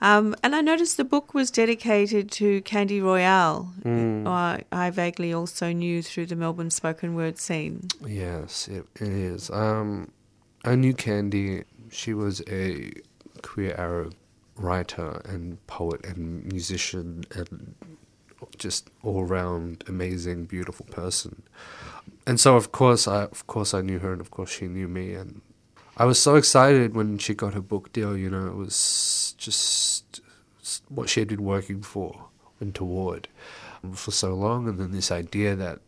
Um, 0.01 0.33
and 0.43 0.55
I 0.55 0.61
noticed 0.61 0.95
the 0.97 1.03
book 1.03 1.33
was 1.33 1.51
dedicated 1.51 2.31
to 2.31 2.61
Candy 2.61 3.01
Royalle. 3.01 3.69
Mm. 3.83 4.27
I, 4.27 4.63
I 4.71 4.89
vaguely 4.91 5.33
also 5.33 5.73
knew 5.73 6.01
through 6.01 6.27
the 6.27 6.37
Melbourne 6.37 6.71
spoken 6.71 7.15
word 7.15 7.37
scene. 7.37 7.89
Yes, 8.07 8.67
it, 8.69 8.85
it 8.95 9.09
is. 9.09 9.49
Um, 9.49 10.09
I 10.63 10.75
knew 10.75 10.93
Candy. 10.93 11.63
She 11.91 12.13
was 12.13 12.41
a 12.49 12.91
queer 13.41 13.75
Arab 13.77 14.15
writer 14.55 15.21
and 15.25 15.65
poet 15.67 16.05
and 16.05 16.45
musician 16.45 17.23
and 17.33 17.75
just 18.57 18.89
all 19.03 19.23
round 19.23 19.83
amazing, 19.87 20.45
beautiful 20.45 20.85
person. 20.87 21.43
And 22.27 22.39
so, 22.39 22.55
of 22.55 22.71
course, 22.71 23.07
I 23.07 23.23
of 23.23 23.47
course 23.47 23.73
I 23.73 23.81
knew 23.81 23.99
her, 23.99 24.11
and 24.11 24.21
of 24.21 24.31
course 24.31 24.51
she 24.51 24.67
knew 24.67 24.87
me, 24.87 25.13
and 25.13 25.41
I 25.97 26.05
was 26.05 26.21
so 26.21 26.35
excited 26.35 26.95
when 26.95 27.17
she 27.17 27.33
got 27.33 27.53
her 27.53 27.61
book 27.61 27.91
deal. 27.91 28.15
You 28.15 28.29
know, 28.29 28.47
it 28.47 28.55
was 28.55 29.33
just 29.37 30.21
what 30.89 31.09
she 31.09 31.21
had 31.21 31.29
been 31.29 31.43
working 31.43 31.81
for 31.81 32.25
and 32.59 32.75
toward 32.75 33.27
for 33.93 34.11
so 34.11 34.33
long, 34.33 34.67
and 34.67 34.79
then 34.79 34.91
this 34.91 35.11
idea 35.11 35.55
that 35.55 35.79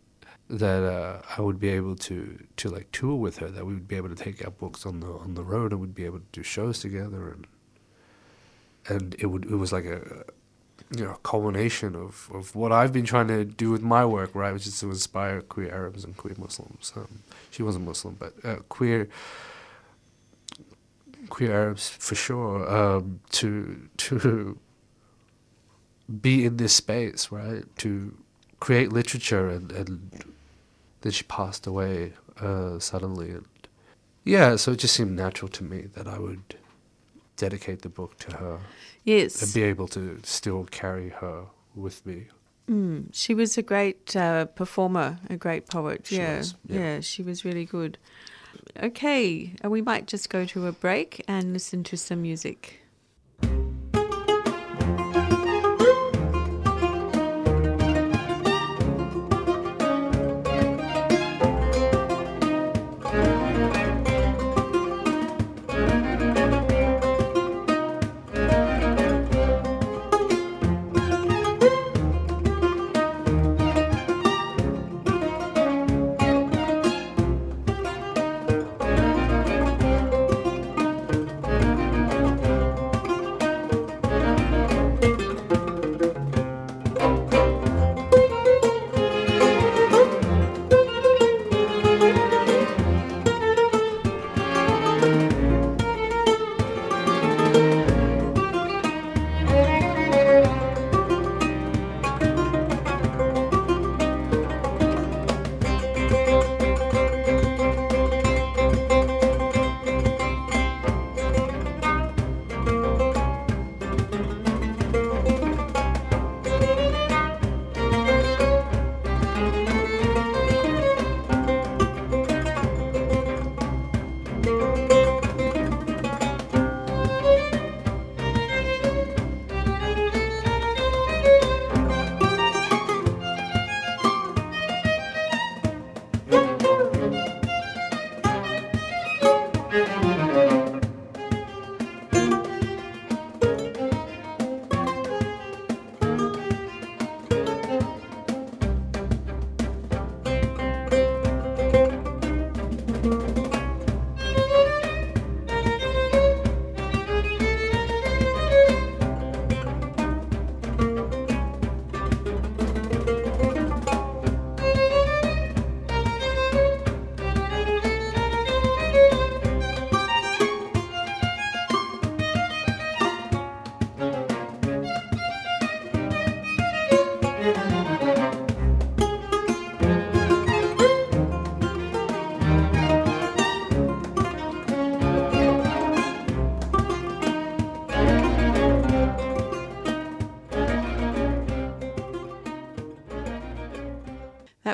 that 0.51 0.83
uh, 0.83 1.21
I 1.37 1.41
would 1.41 1.59
be 1.59 1.69
able 1.69 1.95
to 1.95 2.43
to 2.57 2.69
like 2.69 2.91
tour 2.91 3.15
with 3.15 3.37
her, 3.37 3.47
that 3.47 3.65
we 3.65 3.73
would 3.73 3.87
be 3.87 3.95
able 3.95 4.09
to 4.09 4.15
take 4.15 4.43
our 4.43 4.51
books 4.51 4.85
on 4.85 4.99
the 4.99 5.07
on 5.07 5.35
the 5.35 5.43
road, 5.43 5.71
and 5.71 5.79
we'd 5.81 5.95
be 5.95 6.05
able 6.05 6.19
to 6.19 6.25
do 6.31 6.43
shows 6.43 6.79
together, 6.79 7.29
and 7.29 7.47
and 8.87 9.15
it 9.19 9.27
would 9.27 9.45
it 9.45 9.55
was 9.55 9.71
like 9.71 9.85
a 9.85 10.25
you 10.95 11.05
know 11.05 11.17
culmination 11.23 11.95
of, 11.95 12.29
of 12.33 12.53
what 12.55 12.71
I've 12.71 12.91
been 12.91 13.05
trying 13.05 13.27
to 13.29 13.45
do 13.45 13.71
with 13.71 13.81
my 13.81 14.05
work, 14.05 14.35
right, 14.35 14.53
which 14.53 14.67
is 14.67 14.79
to 14.81 14.89
inspire 14.89 15.41
queer 15.41 15.71
Arabs 15.71 16.03
and 16.03 16.17
queer 16.17 16.35
Muslims. 16.37 16.91
Um, 16.95 17.23
she 17.49 17.63
wasn't 17.63 17.85
Muslim, 17.85 18.17
but 18.19 18.33
uh, 18.43 18.57
queer 18.67 19.07
queer 21.29 21.53
Arabs 21.53 21.89
for 21.89 22.15
sure 22.15 22.69
um, 22.69 23.21
to 23.31 23.87
to 23.97 24.59
be 26.21 26.45
in 26.45 26.57
this 26.57 26.73
space, 26.73 27.31
right, 27.31 27.63
to 27.77 28.17
create 28.59 28.91
literature, 28.91 29.49
and, 29.49 29.71
and 29.71 30.30
then 31.01 31.11
she 31.11 31.23
passed 31.23 31.67
away 31.67 32.13
uh, 32.39 32.79
suddenly, 32.79 33.31
and 33.31 33.45
yeah, 34.23 34.55
so 34.55 34.71
it 34.73 34.79
just 34.79 34.95
seemed 34.95 35.15
natural 35.15 35.49
to 35.49 35.63
me 35.63 35.87
that 35.93 36.07
I 36.07 36.19
would 36.19 36.55
dedicate 37.37 37.81
the 37.81 37.89
book 37.89 38.19
to 38.19 38.37
her 38.37 38.59
Yes. 39.03 39.41
and 39.41 39.53
be 39.53 39.63
able 39.63 39.87
to 39.89 40.19
still 40.23 40.65
carry 40.65 41.09
her 41.09 41.45
with 41.75 42.05
me. 42.05 42.27
Mm, 42.69 43.07
she 43.11 43.33
was 43.33 43.57
a 43.57 43.61
great 43.63 44.15
uh, 44.15 44.45
performer, 44.45 45.19
a 45.29 45.37
great 45.37 45.67
poet. 45.67 46.05
She 46.05 46.17
yeah. 46.17 46.37
was, 46.37 46.55
yeah. 46.67 46.99
she 46.99 47.23
was 47.23 47.43
really 47.43 47.65
good. 47.65 47.97
Okay, 48.81 49.53
uh, 49.63 49.69
we 49.69 49.81
might 49.81 50.05
just 50.05 50.29
go 50.29 50.45
to 50.45 50.67
a 50.67 50.71
break 50.71 51.23
and 51.27 51.53
listen 51.53 51.83
to 51.85 51.97
some 51.97 52.21
music. 52.21 52.80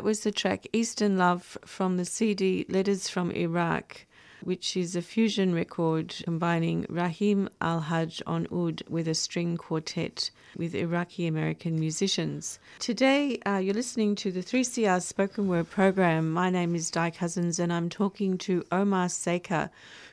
Was 0.08 0.22
the 0.22 0.32
track 0.32 0.65
Eastern 0.72 1.17
Love 1.17 1.58
from 1.65 1.98
the 1.98 2.06
CD 2.06 2.65
Letters 2.70 3.10
from 3.10 3.30
Iraq, 3.32 4.06
which 4.41 4.78
is 4.78 4.96
a 4.96 5.02
fusion 5.02 5.54
record 5.54 6.15
combining 6.24 6.86
Rahim 6.88 7.50
AlHaj 7.60 8.22
on 8.26 8.48
oud 8.50 8.84
with 8.88 9.10
a 9.10 9.13
string 9.13 9.58
quartet 9.58 10.32
with 10.56 10.74
Iraqi 10.74 11.28
American 11.28 11.78
musicians. 11.78 12.58
Today, 12.80 13.39
uh, 13.46 13.58
you're 13.58 13.74
listening 13.74 14.15
to 14.15 14.32
the 14.32 14.39
3CR 14.39 15.02
Spoken 15.02 15.50
Word 15.50 15.70
program. 15.70 16.32
My 16.32 16.50
name 16.50 16.74
is 16.74 16.89
Di 16.89 17.12
Cousens, 17.12 17.60
and 17.60 17.74
I'm 17.74 17.89
talking 17.89 18.38
to 18.38 18.63
Omar 18.72 19.10
Sakr, 19.10 19.70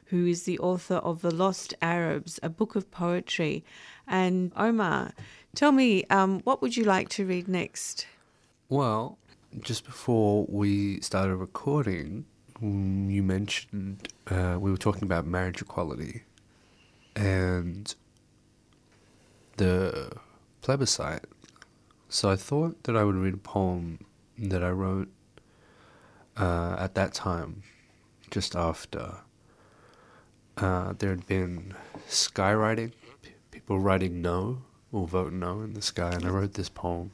who 0.07 0.26
is 0.26 0.42
the 0.42 0.59
author 0.59 0.96
of 0.96 1.22
The 1.22 1.33
Lost 1.33 1.72
Arabs, 1.80 2.40
a 2.42 2.48
book 2.48 2.74
of 2.74 2.90
poetry. 2.90 3.62
And 4.09 4.50
Omar, 4.57 5.12
tell 5.54 5.70
me, 5.70 6.02
um, 6.07 6.40
what 6.40 6.62
would 6.62 6.76
you 6.76 6.83
like 6.83 7.11
to 7.11 7.24
read 7.24 7.46
next? 7.46 8.09
Well, 8.68 9.18
just 9.61 9.85
before 9.85 10.47
we 10.49 11.01
started 11.01 11.37
recording, 11.37 12.27
mm, 12.61 13.11
you 13.12 13.23
mentioned 13.23 14.09
uh, 14.29 14.57
we 14.61 14.71
were 14.71 14.77
talking 14.77 15.05
about 15.05 15.27
marriage 15.27 15.61
equality 15.62 16.23
and 17.14 17.95
the 19.57 20.12
plebiscite. 20.62 21.25
So 22.09 22.31
I 22.31 22.37
thought 22.37 22.83
that 22.85 22.97
I 22.97 23.05
would 23.05 23.17
read 23.17 23.35
a 23.35 23.38
poem 23.38 23.99
that 24.38 24.62
I 24.62 24.71
wrote 24.71 25.09
uh, 26.37 26.77
at 26.79 26.95
that 26.95 27.14
time, 27.14 27.62
just 28.31 28.57
after 28.57 29.19
uh, 30.57 30.95
there 30.99 31.11
had 31.11 31.27
been 31.27 31.75
skywriting, 32.09 32.93
people 33.51 33.79
writing 33.79 34.23
no 34.23 34.62
or 34.93 35.07
vote 35.07 35.33
no 35.33 35.61
in 35.61 35.75
the 35.75 35.83
sky, 35.83 36.11
and 36.11 36.25
I 36.25 36.29
wrote 36.29 36.55
this 36.55 36.69
poem. 36.69 37.11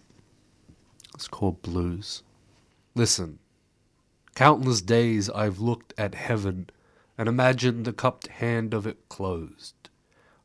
It's 1.14 1.28
called 1.28 1.60
Blues. 1.62 2.22
Listen, 3.00 3.38
countless 4.34 4.82
days 4.82 5.30
I've 5.30 5.58
looked 5.58 5.94
at 5.96 6.14
heaven 6.14 6.68
and 7.16 7.30
imagined 7.30 7.86
the 7.86 7.94
cupped 7.94 8.26
hand 8.26 8.74
of 8.74 8.86
it 8.86 9.08
closed. 9.08 9.88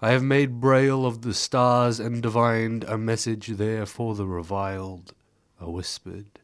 I 0.02 0.12
have 0.12 0.24
made 0.24 0.62
braille 0.62 1.06
of 1.06 1.22
the 1.22 1.34
stars 1.34 2.00
and 2.00 2.24
divined 2.24 2.86
a 2.86 2.98
message 2.98 3.48
there 3.48 3.86
for 3.86 4.15
the 4.15 4.26
reviled, 4.26 5.13
a 5.60 5.70
whispered, 5.70 6.39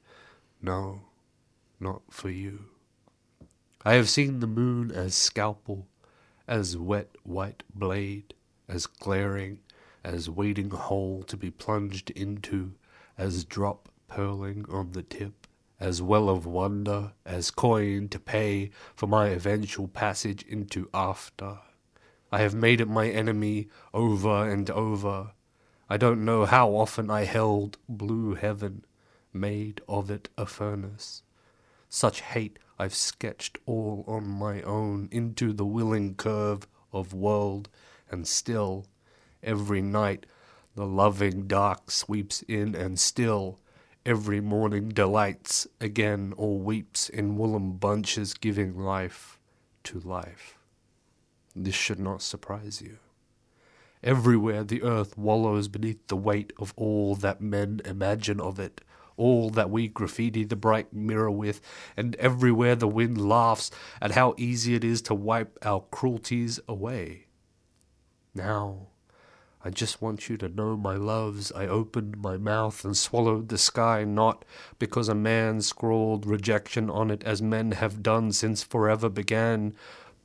No, 0.62 1.04
not 1.80 2.02
for 2.10 2.30
you. 2.30 2.65
I 3.86 3.93
have 3.93 4.10
seen 4.10 4.41
the 4.41 4.47
moon 4.47 4.91
as 4.91 5.15
scalpel, 5.15 5.88
as 6.45 6.76
wet 6.76 7.15
white 7.24 7.63
blade, 7.74 8.34
as 8.67 8.86
glaring, 8.86 9.60
as 10.04 10.30
waiting 10.30 10.71
hole 10.71 11.24
to 11.24 11.38
be 11.38 11.52
plunged 11.52 12.10
into, 12.10 12.74
as 13.17 13.45
drop 13.45 13.88
purling 14.10 14.65
on 14.69 14.91
the 14.91 15.04
tip 15.04 15.40
as 15.82 16.00
well 16.00 16.30
of 16.30 16.46
wonder 16.46 17.12
as 17.26 17.50
coin 17.50 18.08
to 18.08 18.20
pay 18.20 18.70
for 18.96 19.08
my 19.08 19.30
eventual 19.30 19.88
passage 19.88 20.44
into 20.44 20.88
after. 20.94 21.58
I 22.32 22.41
have 22.41 22.54
made 22.54 22.80
it 22.80 22.88
my 22.88 23.10
enemy 23.10 23.67
over 23.91 24.48
and 24.48 24.70
over. 24.70 25.32
I 25.89 25.98
don't 25.98 26.24
know 26.24 26.46
how 26.46 26.70
often 26.70 27.10
I 27.10 27.26
held 27.26 27.80
blue 27.89 28.36
heaven, 28.36 28.86
made 29.34 29.82
of 29.89 30.12
it 30.12 30.30
a 30.38 30.46
furnace. 30.46 31.24
Such 31.89 32.22
hate 32.22 32.60
I've 32.78 32.94
sketched 32.94 33.58
all 33.65 34.06
on 34.08 34.28
my 34.28 34.62
own 34.62 35.10
into 35.12 35.52
the 35.52 35.65
willing 35.65 36.13
curve 36.13 36.67
of 36.94 37.12
world, 37.12 37.70
and 38.10 38.28
still, 38.28 38.86
every 39.41 39.82
night, 39.82 40.28
the 40.76 40.86
loving 40.86 41.48
dark 41.48 41.89
sweeps 41.89 42.44
in, 42.44 42.76
and 42.76 43.00
still, 43.00 43.60
every 44.06 44.42
morning 44.42 44.90
delights 44.90 45.68
again 45.80 46.34
or 46.36 46.60
weeps 46.60 47.08
in 47.10 47.38
woollen 47.38 47.74
bunches 47.74 48.34
giving 48.34 48.78
life 48.78 49.40
to 49.84 50.00
life. 50.00 50.58
This 51.56 51.76
should 51.76 52.00
not 52.00 52.22
surprise 52.22 52.82
you. 52.82 52.98
Everywhere 54.04 54.64
the 54.64 54.82
earth 54.82 55.18
wallows 55.18 55.68
beneath 55.68 56.08
the 56.08 56.16
weight 56.16 56.54
of 56.58 56.74
all 56.76 57.16
that 57.16 57.42
men 57.42 57.82
imagine 57.86 58.40
of 58.40 58.60
it, 58.60 58.82
all 59.18 59.52
that 59.52 59.70
we 59.70 59.88
graffiti 59.88 60.44
the 60.44 60.56
bright 60.56 60.92
mirror 60.92 61.30
with, 61.30 61.62
and 61.96 62.16
everywhere 62.16 62.76
the 62.76 62.88
wind 62.88 63.22
laughs 63.30 63.70
at 64.02 64.12
how 64.12 64.34
easy 64.38 64.74
it 64.74 64.84
is 64.84 65.04
to 65.04 65.14
wipe 65.14 65.60
our 65.62 65.82
cruelties 65.92 66.60
away. 66.68 67.28
Now, 68.34 68.88
I 69.63 69.69
just 69.69 70.02
want 70.02 70.28
you 70.28 70.38
to 70.38 70.50
know, 70.50 70.76
my 70.76 70.95
loves, 70.95 71.52
I 71.52 71.67
opened 71.67 72.17
my 72.17 72.36
mouth 72.36 72.84
and 72.84 72.97
swallowed 72.97 73.50
the 73.50 73.60
sky, 73.60 74.04
not 74.04 74.43
because 74.80 75.08
a 75.08 75.15
man 75.15 75.62
scrawled 75.62 76.26
rejection 76.26 76.89
on 76.89 77.12
it 77.12 77.24
as 77.24 77.43
men 77.43 77.74
have 77.74 78.02
done 78.02 78.32
since 78.32 78.63
forever 78.63 79.08
began, 79.08 79.76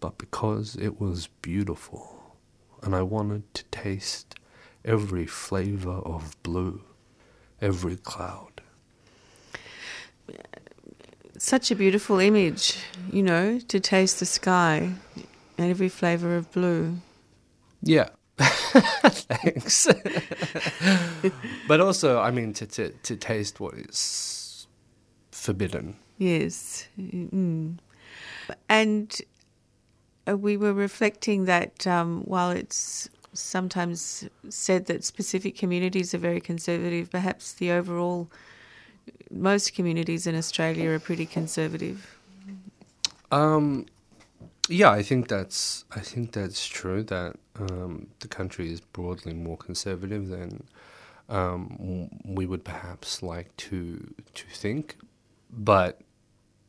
but 0.00 0.16
because 0.16 0.74
it 0.76 0.98
was 0.98 1.28
beautiful, 1.42 2.34
and 2.82 2.94
I 2.94 3.02
wanted 3.02 3.52
to 3.54 3.64
taste 3.64 4.36
every 4.86 5.26
flavor 5.26 5.98
of 5.98 6.40
blue, 6.42 6.82
every 7.60 7.96
cloud. 7.96 8.62
Such 11.36 11.70
a 11.70 11.74
beautiful 11.74 12.18
image, 12.18 12.78
you 13.12 13.22
know, 13.22 13.58
to 13.58 13.80
taste 13.80 14.18
the 14.18 14.26
sky 14.26 14.94
and 15.58 15.70
every 15.70 15.90
flavor 15.90 16.36
of 16.36 16.50
blue. 16.52 16.96
Yeah, 17.82 18.08
Thanks. 18.38 19.86
but 21.68 21.80
also, 21.80 22.20
I 22.20 22.30
mean, 22.30 22.52
to, 22.54 22.66
to, 22.66 22.90
to 22.90 23.16
taste 23.16 23.60
what 23.60 23.74
is 23.74 24.66
forbidden. 25.30 25.96
Yes. 26.18 26.88
Mm. 26.98 27.78
And 28.68 29.18
uh, 30.28 30.36
we 30.36 30.56
were 30.56 30.72
reflecting 30.72 31.46
that 31.46 31.86
um, 31.86 32.22
while 32.22 32.50
it's 32.50 33.08
sometimes 33.32 34.28
said 34.48 34.86
that 34.86 35.04
specific 35.04 35.56
communities 35.56 36.14
are 36.14 36.18
very 36.18 36.40
conservative, 36.40 37.10
perhaps 37.10 37.52
the 37.54 37.70
overall, 37.70 38.30
most 39.30 39.74
communities 39.74 40.26
in 40.26 40.34
Australia 40.34 40.90
are 40.90 40.98
pretty 40.98 41.26
conservative. 41.26 42.18
Um, 43.30 43.86
yeah, 44.68 44.90
I 44.90 45.02
think 45.02 45.28
that's 45.28 45.84
I 45.94 46.00
think 46.00 46.32
that's 46.32 46.66
true 46.66 47.02
that 47.04 47.36
um, 47.58 48.08
the 48.20 48.28
country 48.28 48.72
is 48.72 48.80
broadly 48.80 49.32
more 49.34 49.56
conservative 49.56 50.28
than 50.28 50.64
um, 51.28 52.08
we 52.24 52.46
would 52.46 52.64
perhaps 52.64 53.22
like 53.22 53.56
to 53.58 54.14
to 54.34 54.46
think, 54.48 54.96
but 55.50 56.00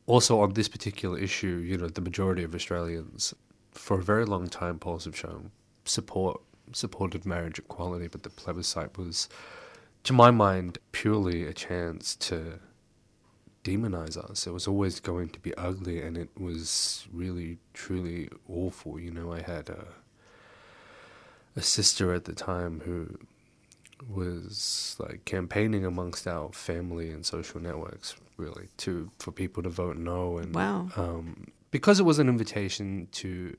also 0.05 0.39
on 0.39 0.53
this 0.53 0.67
particular 0.67 1.17
issue, 1.19 1.63
you 1.65 1.77
know, 1.77 1.87
the 1.87 2.01
majority 2.01 2.43
of 2.43 2.55
Australians, 2.55 3.33
for 3.71 3.99
a 3.99 4.03
very 4.03 4.25
long 4.25 4.47
time, 4.47 4.79
polls 4.79 5.05
have 5.05 5.15
shown 5.15 5.51
support 5.85 6.41
supported 6.73 7.25
marriage 7.25 7.59
equality, 7.59 8.07
but 8.07 8.23
the 8.23 8.29
plebiscite 8.29 8.97
was, 8.97 9.29
to 10.03 10.13
my 10.13 10.31
mind, 10.31 10.77
purely 10.91 11.45
a 11.45 11.53
chance 11.53 12.15
to 12.15 12.59
demonize 13.67 14.17
us. 14.17 14.47
It 14.47 14.51
was 14.51 14.67
always 14.67 14.99
going 14.99 15.29
to 15.29 15.39
be 15.39 15.53
ugly, 15.55 16.01
and 16.01 16.17
it 16.17 16.29
was 16.39 17.07
really, 17.11 17.57
truly 17.73 18.29
awful. 18.47 18.99
You 18.99 19.11
know, 19.11 19.33
I 19.33 19.41
had 19.41 19.69
a 19.69 19.85
a 21.57 21.61
sister 21.61 22.13
at 22.13 22.25
the 22.25 22.33
time 22.33 22.81
who 22.85 23.17
was 24.07 24.95
like 24.99 25.25
campaigning 25.25 25.83
amongst 25.83 26.27
our 26.27 26.49
family 26.53 27.09
and 27.09 27.25
social 27.25 27.59
networks, 27.59 28.15
really, 28.37 28.67
to 28.77 29.11
for 29.19 29.31
people 29.31 29.63
to 29.63 29.69
vote 29.69 29.97
no, 29.97 30.37
and 30.37 30.55
wow, 30.55 30.89
um, 30.95 31.47
because 31.71 31.99
it 31.99 32.03
was 32.03 32.19
an 32.19 32.29
invitation 32.29 33.07
to 33.11 33.57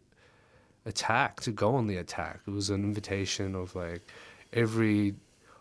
attack, 0.86 1.40
to 1.40 1.52
go 1.52 1.74
on 1.74 1.86
the 1.86 1.96
attack. 1.96 2.40
It 2.46 2.50
was 2.50 2.70
an 2.70 2.82
invitation 2.82 3.54
of 3.54 3.74
like 3.74 4.02
every 4.52 5.14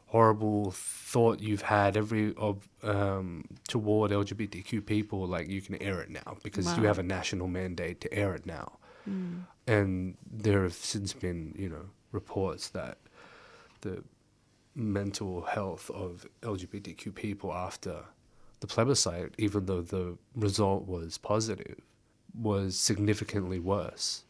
horrible 0.07 0.71
thought 0.71 1.39
you've 1.41 1.61
had 1.61 1.97
every 1.97 2.33
of 2.35 2.67
um, 2.83 3.45
toward 3.67 4.11
LGBTQ 4.11 4.85
people, 4.85 5.27
like 5.27 5.49
you 5.49 5.61
can 5.61 5.75
air 5.81 6.01
it 6.01 6.09
now 6.09 6.37
because 6.43 6.65
wow. 6.65 6.77
you 6.77 6.83
have 6.83 6.99
a 6.99 7.03
national 7.03 7.47
mandate 7.47 8.01
to 8.01 8.13
air 8.13 8.33
it 8.33 8.45
now. 8.45 8.79
Mm. 9.07 9.43
And 9.67 10.15
there 10.29 10.63
have 10.63 10.73
since 10.73 11.13
been, 11.13 11.53
you 11.57 11.69
know, 11.69 11.89
reports 12.11 12.69
that 12.69 12.97
the 13.81 14.03
mental 14.75 15.41
health 15.41 15.89
of 15.91 16.25
LGBTQ 16.41 17.13
people 17.13 17.53
after 17.53 18.05
the 18.61 18.67
plebiscite, 18.67 19.33
even 19.37 19.65
though 19.65 19.81
the 19.81 20.17
result 20.35 20.87
was 20.87 21.17
positive, 21.17 21.79
was 22.33 22.77
significantly 22.77 23.59
worse 23.59 24.23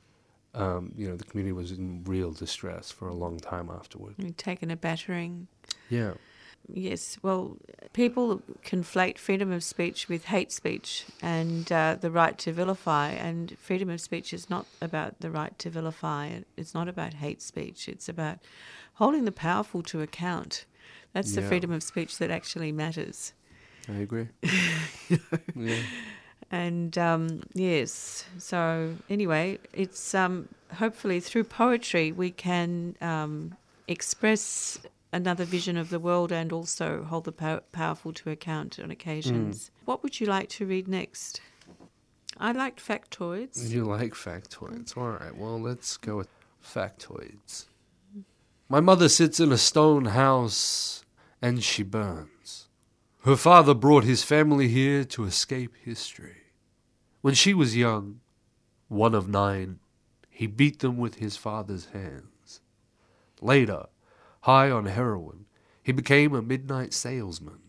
um, 0.58 0.92
you 0.96 1.08
know, 1.08 1.16
the 1.16 1.24
community 1.24 1.54
was 1.54 1.72
in 1.72 2.04
real 2.06 2.32
distress 2.32 2.92
for 2.92 3.08
a 3.08 3.14
long 3.14 3.40
time 3.40 3.70
afterward. 3.70 4.16
Taken 4.38 4.72
a 4.72 4.76
battering. 4.76 5.48
Yeah. 5.90 6.14
Yes, 6.70 7.18
well, 7.22 7.58
people 7.94 8.42
conflate 8.66 9.18
freedom 9.18 9.52
of 9.52 9.64
speech 9.64 10.10
with 10.10 10.26
hate 10.26 10.52
speech 10.52 11.06
and 11.22 11.72
uh, 11.72 11.96
the 12.00 12.12
right 12.12 12.38
to 12.40 12.52
vilify. 12.52 13.12
And 13.12 13.56
freedom 13.60 13.90
of 13.90 14.02
speech 14.02 14.34
is 14.34 14.50
not 14.50 14.66
about 14.82 15.22
the 15.22 15.32
right 15.32 15.58
to 15.60 15.70
vilify. 15.70 16.40
It's 16.58 16.74
not 16.74 16.90
about 16.90 17.14
hate 17.14 17.42
speech. 17.42 17.88
It's 17.88 18.10
about 18.10 18.40
holding 18.96 19.24
the 19.24 19.32
powerful 19.32 19.82
to 19.84 20.02
account. 20.02 20.66
That's 21.14 21.34
the 21.34 21.42
freedom 21.42 21.72
of 21.72 21.84
speech 21.84 22.18
that 22.18 22.30
actually 22.32 22.72
matters. 22.72 23.34
I 23.90 24.00
agree. 24.00 24.28
yeah. 25.56 25.80
And 26.50 26.98
um, 26.98 27.42
yes, 27.54 28.24
so 28.38 28.96
anyway, 29.10 29.60
it's 29.74 30.16
um, 30.16 30.48
hopefully 30.76 31.20
through 31.20 31.44
poetry 31.44 32.12
we 32.12 32.32
can 32.32 32.96
um, 33.02 33.56
express 33.88 34.80
another 35.12 35.44
vision 35.44 35.78
of 35.78 35.90
the 35.90 36.00
world 36.00 36.32
and 36.32 36.54
also 36.54 37.04
hold 37.04 37.26
the 37.26 37.32
pow- 37.32 37.62
powerful 37.72 38.14
to 38.14 38.30
account 38.30 38.80
on 38.80 38.92
occasions. 38.92 39.72
What 39.86 40.04
would 40.04 40.20
you 40.20 40.28
like 40.28 40.50
to 40.50 40.66
read 40.66 40.88
next? 40.88 41.42
I 42.38 42.52
like 42.52 42.78
factoids. 42.80 43.70
You 43.70 43.86
like 43.86 44.14
factoids. 44.14 44.96
All 44.96 45.10
right, 45.10 45.36
well, 45.36 45.60
let's 45.60 45.98
go 45.98 46.18
with 46.18 46.30
factoids. 46.64 47.66
My 48.70 48.80
mother 48.80 49.10
sits 49.10 49.40
in 49.40 49.52
a 49.52 49.58
stone 49.58 50.06
house 50.06 51.04
and 51.42 51.64
she 51.64 51.84
burns. 51.84 52.30
Her 53.28 53.36
father 53.36 53.74
brought 53.74 54.06
his 54.06 54.24
family 54.24 54.70
here 54.70 55.04
to 55.04 55.26
escape 55.26 55.76
history. 55.84 56.44
When 57.20 57.34
she 57.34 57.54
was 57.54 57.76
young, 57.76 58.22
one 58.88 59.14
of 59.14 59.28
nine, 59.28 59.80
he 60.30 60.48
beat 60.48 60.80
them 60.80 60.96
with 60.96 61.16
his 61.16 61.36
father's 61.36 61.88
hands. 61.88 62.62
Later, 63.42 63.88
high 64.44 64.72
on 64.72 64.86
heroin, 64.86 65.44
he 65.84 65.92
became 65.92 66.34
a 66.34 66.42
midnight 66.42 66.94
salesman, 66.94 67.60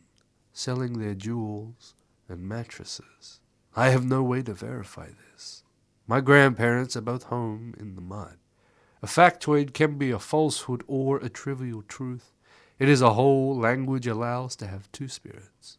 selling 0.52 1.00
their 1.00 1.14
jewels 1.14 1.96
and 2.28 2.48
mattresses. 2.48 3.40
I 3.74 3.88
have 3.88 4.04
no 4.04 4.22
way 4.22 4.42
to 4.42 4.54
verify 4.54 5.08
this. 5.32 5.64
My 6.06 6.20
grandparents 6.20 6.96
are 6.96 7.00
both 7.00 7.24
home 7.24 7.74
in 7.80 7.96
the 7.96 8.00
mud. 8.00 8.36
A 9.02 9.08
factoid 9.08 9.74
can 9.74 9.98
be 9.98 10.12
a 10.12 10.20
falsehood 10.20 10.84
or 10.86 11.16
a 11.16 11.28
trivial 11.28 11.82
truth. 11.82 12.32
It 12.78 12.88
is 12.88 13.02
a 13.02 13.14
whole 13.14 13.56
language 13.56 14.06
allows 14.06 14.54
to 14.56 14.66
have 14.66 14.90
two 14.92 15.08
spirits. 15.08 15.78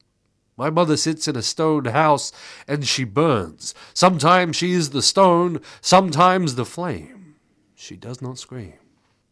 My 0.58 0.70
mother 0.70 0.98
sits 0.98 1.28
in 1.28 1.38
a 1.38 1.42
stone 1.42 1.86
house 1.86 2.34
and 2.68 2.86
she 2.86 3.06
burns. 3.06 3.74
Sometimes 3.94 4.58
she 4.58 4.74
is 4.74 4.90
the 4.90 5.02
stone, 5.02 5.62
sometimes 5.80 6.56
the 6.56 6.66
flame. 6.66 7.36
She 7.76 7.96
does 7.96 8.22
not 8.22 8.38
scream. 8.38 8.74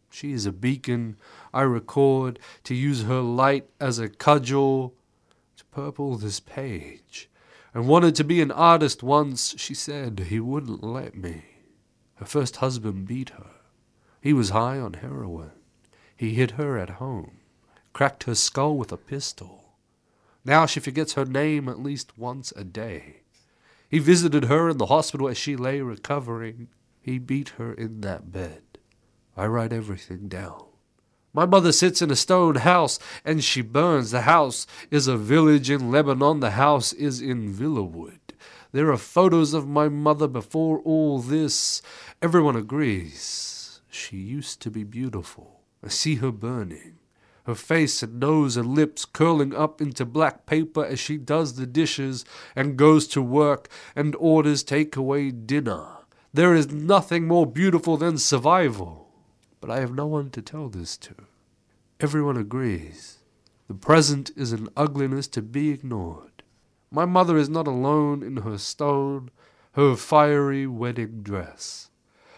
She 0.08 0.32
is 0.32 0.46
a 0.46 0.52
beacon, 0.52 1.16
I 1.52 1.62
record, 1.62 2.38
to 2.64 2.74
use 2.74 3.02
her 3.02 3.20
light 3.20 3.68
as 3.78 3.98
a 3.98 4.08
cudgel 4.08 4.94
to 5.58 5.64
purple 5.66 6.16
this 6.16 6.40
page. 6.40 7.28
And 7.74 7.86
wanted 7.86 8.14
to 8.14 8.24
be 8.24 8.40
an 8.40 8.50
artist 8.50 9.02
once, 9.02 9.54
she 9.58 9.74
said. 9.74 10.18
He 10.30 10.40
wouldn't 10.40 10.82
let 10.82 11.14
me. 11.14 11.44
Her 12.14 12.24
first 12.24 12.56
husband 12.56 13.06
beat 13.06 13.30
her. 13.30 13.50
He 14.20 14.32
was 14.32 14.50
high 14.50 14.78
on 14.78 14.94
heroin. 14.94 15.52
He 16.16 16.34
hid 16.34 16.52
her 16.52 16.78
at 16.78 16.90
home, 16.90 17.38
cracked 17.92 18.24
her 18.24 18.34
skull 18.34 18.76
with 18.76 18.92
a 18.92 18.96
pistol. 18.96 19.74
Now 20.44 20.66
she 20.66 20.80
forgets 20.80 21.14
her 21.14 21.24
name 21.24 21.68
at 21.68 21.82
least 21.82 22.16
once 22.18 22.52
a 22.56 22.64
day. 22.64 23.22
He 23.88 23.98
visited 23.98 24.44
her 24.44 24.68
in 24.68 24.78
the 24.78 24.86
hospital 24.86 25.28
as 25.28 25.38
she 25.38 25.56
lay 25.56 25.80
recovering. 25.80 26.68
He 27.00 27.18
beat 27.18 27.50
her 27.50 27.72
in 27.72 28.00
that 28.02 28.32
bed. 28.32 28.62
I 29.36 29.46
write 29.46 29.72
everything 29.72 30.28
down. 30.28 30.64
My 31.32 31.46
mother 31.46 31.72
sits 31.72 32.02
in 32.02 32.10
a 32.10 32.16
stone 32.16 32.56
house 32.56 32.98
and 33.24 33.44
she 33.44 33.62
burns. 33.62 34.10
The 34.10 34.22
house 34.22 34.66
is 34.90 35.06
a 35.06 35.16
village 35.16 35.70
in 35.70 35.90
Lebanon. 35.90 36.40
The 36.40 36.52
house 36.52 36.92
is 36.92 37.20
in 37.20 37.52
Villawood. 37.52 38.18
There 38.72 38.90
are 38.90 38.98
photos 38.98 39.54
of 39.54 39.68
my 39.68 39.88
mother 39.88 40.28
before 40.28 40.80
all 40.80 41.20
this. 41.20 41.80
Everyone 42.20 42.56
agrees. 42.56 43.80
She 43.90 44.16
used 44.16 44.60
to 44.62 44.70
be 44.70 44.84
beautiful. 44.84 45.60
I 45.82 45.88
see 45.88 46.16
her 46.16 46.32
burning 46.32 46.98
her 47.48 47.54
face 47.54 48.02
and 48.02 48.20
nose 48.20 48.58
and 48.58 48.74
lips 48.74 49.06
curling 49.06 49.54
up 49.54 49.80
into 49.80 50.04
black 50.04 50.44
paper 50.44 50.84
as 50.84 51.00
she 51.00 51.16
does 51.16 51.54
the 51.54 51.64
dishes 51.64 52.22
and 52.54 52.76
goes 52.76 53.08
to 53.08 53.22
work 53.22 53.70
and 53.96 54.14
orders 54.16 54.62
takeaway 54.62 55.32
dinner. 55.46 55.86
There 56.34 56.54
is 56.54 56.70
nothing 56.70 57.26
more 57.26 57.46
beautiful 57.46 57.96
than 57.96 58.18
survival. 58.18 59.08
But 59.62 59.70
I 59.70 59.80
have 59.80 59.94
no 59.94 60.04
one 60.04 60.28
to 60.32 60.42
tell 60.42 60.68
this 60.68 60.98
to. 60.98 61.14
Everyone 62.00 62.36
agrees. 62.36 63.20
The 63.66 63.72
present 63.72 64.30
is 64.36 64.52
an 64.52 64.68
ugliness 64.76 65.26
to 65.28 65.40
be 65.40 65.70
ignored. 65.70 66.42
My 66.90 67.06
mother 67.06 67.38
is 67.38 67.48
not 67.48 67.66
alone 67.66 68.22
in 68.22 68.36
her 68.42 68.58
stone, 68.58 69.30
her 69.72 69.96
fiery 69.96 70.66
wedding 70.66 71.22
dress. 71.22 71.88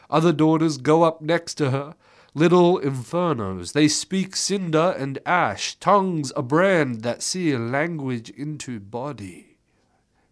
Other 0.08 0.32
daughters 0.32 0.78
go 0.78 1.02
up 1.02 1.20
next 1.20 1.54
to 1.54 1.72
her, 1.72 1.96
little 2.34 2.78
infernos. 2.78 3.72
They 3.72 3.88
speak 3.88 4.36
cinder 4.36 4.94
and 4.96 5.18
ash, 5.26 5.74
tongues 5.76 6.32
a 6.36 6.42
brand 6.42 7.02
that 7.02 7.22
seal 7.22 7.60
language 7.60 8.30
into 8.30 8.80
body. 8.80 9.58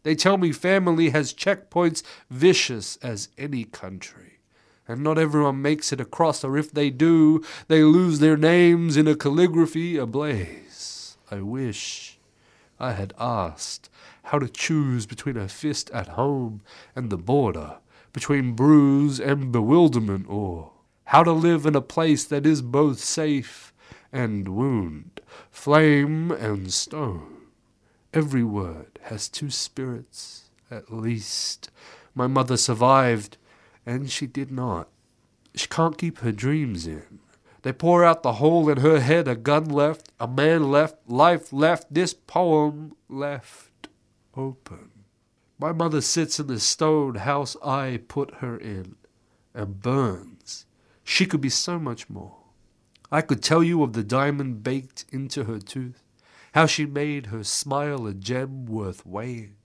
They 0.03 0.15
tell 0.15 0.39
me 0.39 0.53
family 0.53 1.11
has 1.11 1.35
checkpoints 1.35 2.03
vicious 2.31 2.97
as 3.03 3.29
any 3.37 3.65
country. 3.65 4.39
And 4.87 5.03
not 5.03 5.19
everyone 5.19 5.61
makes 5.61 5.93
it 5.93 6.01
across, 6.01 6.43
or 6.43 6.57
if 6.57 6.73
they 6.73 6.89
do, 6.89 7.45
they 7.67 7.83
lose 7.83 8.21
their 8.21 8.39
names 8.39 8.97
in 8.97 9.07
a 9.07 9.15
calligraphy 9.15 9.99
ablaze. 9.99 11.19
I 11.31 11.43
wish 11.43 12.19
I 12.81 12.93
had 12.93 13.13
asked 13.19 13.91
how 14.25 14.39
to 14.39 14.49
choose 14.49 15.05
between 15.05 15.37
a 15.37 15.49
fist 15.49 15.91
at 15.91 16.09
home 16.09 16.63
and 16.97 17.11
the 17.11 17.19
border, 17.19 17.79
between 18.15 18.55
bruise 18.55 19.21
and 19.21 19.53
bewilderment, 19.53 20.27
or 20.29 20.73
how 21.09 21.23
to 21.23 21.33
live 21.33 21.65
in 21.65 21.75
a 21.75 21.81
place 21.81 22.25
that 22.25 22.45
is 22.45 22.61
both 22.61 22.99
safe 22.99 23.73
and 24.13 24.47
wound, 24.47 25.23
flame 25.51 26.31
and 26.31 26.71
stone. 26.71 27.47
Every 28.13 28.45
word 28.45 28.99
has 29.05 29.31
two 29.31 29.49
spirits, 29.49 30.51
at 30.71 30.93
least. 30.93 31.71
My 32.15 32.27
mother 32.27 32.59
survived, 32.59 33.39
and 33.87 34.11
she 34.11 34.27
did 34.27 34.53
not. 34.53 34.89
She 35.55 35.67
can't 35.67 35.97
keep 35.97 36.19
her 36.19 36.31
dreams 36.31 36.87
in. 36.87 37.21
They 37.63 37.73
pour 37.73 38.05
out 38.05 38.23
the 38.23 38.35
hole 38.35 38.69
in 38.69 38.81
her 38.81 39.01
head, 39.01 39.27
a 39.27 39.35
gun 39.35 39.65
left, 39.65 40.13
a 40.21 40.29
man 40.29 40.71
left, 40.71 40.97
life 41.09 41.55
left, 41.55 41.87
this 41.93 42.13
poem 42.13 42.95
left 43.09 43.89
open. 44.37 44.91
My 45.59 45.73
mother 45.73 46.03
sits 46.03 46.39
in 46.39 46.49
the 46.49 46.61
stone 46.61 47.15
house 47.15 47.57
I 47.65 48.01
put 48.09 48.37
her 48.37 48.59
in, 48.59 48.97
and 49.55 49.81
burns 49.81 50.38
she 51.09 51.25
could 51.25 51.41
be 51.41 51.49
so 51.49 51.79
much 51.79 52.11
more. 52.11 52.37
I 53.11 53.23
could 53.23 53.43
tell 53.43 53.65
you 53.65 53.83
of 53.83 53.95
the 53.95 54.05
diamond 54.05 54.63
baked 54.63 55.07
into 55.11 55.45
her 55.45 55.59
tooth, 55.59 56.03
how 56.53 56.67
she 56.67 56.85
made 56.85 57.27
her 57.27 57.43
smile 57.43 58.07
a 58.07 58.13
gem 58.13 58.67
worth 58.67 59.07
weighing. 59.07 59.57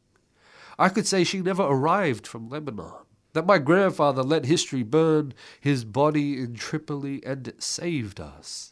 I 0.80 0.88
could 0.88 1.06
say 1.06 1.26
she 1.26 1.42
never 1.42 1.64
arrived 1.64 2.26
from 2.26 2.48
Lebanon, 2.48 2.94
that 3.34 3.46
my 3.46 3.58
grandfather 3.58 4.24
let 4.24 4.46
history 4.46 4.84
burn 4.84 5.34
his 5.60 5.84
body 5.84 6.40
in 6.40 6.54
Tripoli 6.54 7.22
and 7.26 7.46
it 7.46 7.62
saved 7.62 8.22
us, 8.22 8.72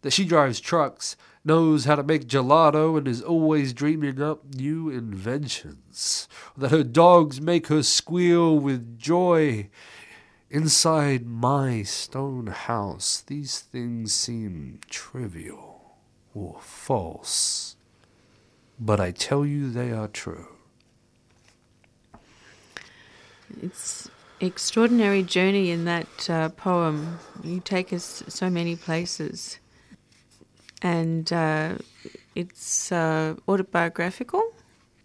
that 0.00 0.14
she 0.14 0.24
drives 0.24 0.58
trucks, 0.58 1.16
knows 1.44 1.84
how 1.84 1.96
to 1.96 2.02
make 2.02 2.26
gelato, 2.26 2.96
and 2.96 3.06
is 3.06 3.20
always 3.20 3.74
dreaming 3.74 4.22
up 4.22 4.54
new 4.54 4.88
inventions, 4.88 6.28
that 6.56 6.70
her 6.70 6.82
dogs 6.82 7.42
make 7.42 7.66
her 7.66 7.82
squeal 7.82 8.58
with 8.58 8.98
joy 8.98 9.68
Inside 10.52 11.26
my 11.26 11.84
stone 11.84 12.48
house, 12.48 13.22
these 13.24 13.60
things 13.60 14.12
seem 14.12 14.80
trivial 14.90 15.94
or 16.34 16.58
false, 16.60 17.76
but 18.76 18.98
I 18.98 19.12
tell 19.12 19.46
you 19.46 19.70
they 19.70 19.92
are 19.92 20.08
true. 20.08 20.48
It's 23.62 24.10
extraordinary 24.40 25.22
journey 25.22 25.70
in 25.70 25.84
that 25.84 26.28
uh, 26.28 26.48
poem. 26.48 27.20
You 27.44 27.60
take 27.60 27.92
us 27.92 28.24
so 28.26 28.50
many 28.50 28.74
places, 28.74 29.60
and 30.82 31.32
uh, 31.32 31.76
it's 32.34 32.90
uh, 32.90 33.36
autobiographical. 33.46 34.42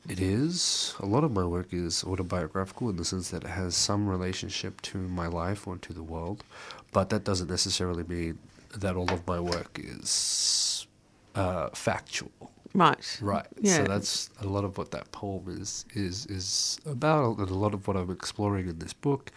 It 0.07 0.19
is. 0.19 0.93
A 0.99 1.05
lot 1.05 1.23
of 1.23 1.31
my 1.31 1.43
work 1.43 1.73
is 1.73 2.03
autobiographical 2.03 2.89
in 2.89 2.95
the 2.97 3.05
sense 3.05 3.29
that 3.31 3.43
it 3.43 3.49
has 3.49 3.75
some 3.75 4.07
relationship 4.07 4.81
to 4.83 4.97
my 4.97 5.27
life 5.27 5.67
or 5.67 5.77
to 5.77 5.93
the 5.93 6.03
world, 6.03 6.43
but 6.91 7.09
that 7.09 7.23
doesn't 7.23 7.49
necessarily 7.49 8.03
mean 8.03 8.37
that 8.77 8.95
all 8.95 9.11
of 9.11 9.25
my 9.25 9.39
work 9.39 9.79
is 9.79 10.85
uh, 11.33 11.69
factual. 11.69 12.51
Right. 12.73 13.17
Right. 13.21 13.47
Yeah. 13.59 13.77
So 13.77 13.83
that's 13.85 14.29
a 14.41 14.47
lot 14.47 14.63
of 14.63 14.77
what 14.77 14.91
that 14.91 15.11
poem 15.11 15.45
is 15.47 15.85
is 15.93 16.25
is 16.27 16.79
about, 16.85 17.37
and 17.37 17.49
a 17.49 17.53
lot 17.53 17.73
of 17.73 17.87
what 17.87 17.95
I'm 17.95 18.11
exploring 18.11 18.67
in 18.67 18.79
this 18.79 18.93
book 18.93 19.31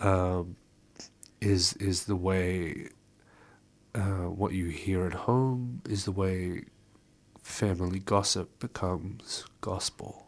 um, 0.00 0.56
is 1.40 1.74
is 1.74 2.04
the 2.04 2.16
way 2.16 2.88
uh, 3.94 4.28
what 4.30 4.52
you 4.52 4.66
hear 4.66 5.06
at 5.06 5.12
home 5.12 5.82
is 5.88 6.04
the 6.04 6.12
way 6.12 6.64
family 7.44 8.00
gossip 8.00 8.58
becomes 8.58 9.44
gospel. 9.60 10.26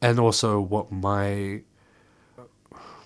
And 0.00 0.18
also 0.18 0.60
what 0.60 0.92
my 0.92 1.62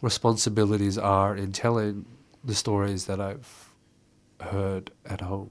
responsibilities 0.02 0.98
are 0.98 1.36
in 1.36 1.52
telling 1.52 2.04
the 2.44 2.54
stories 2.54 3.06
that 3.06 3.20
I've 3.20 3.70
heard 4.40 4.92
at 5.06 5.22
home. 5.22 5.50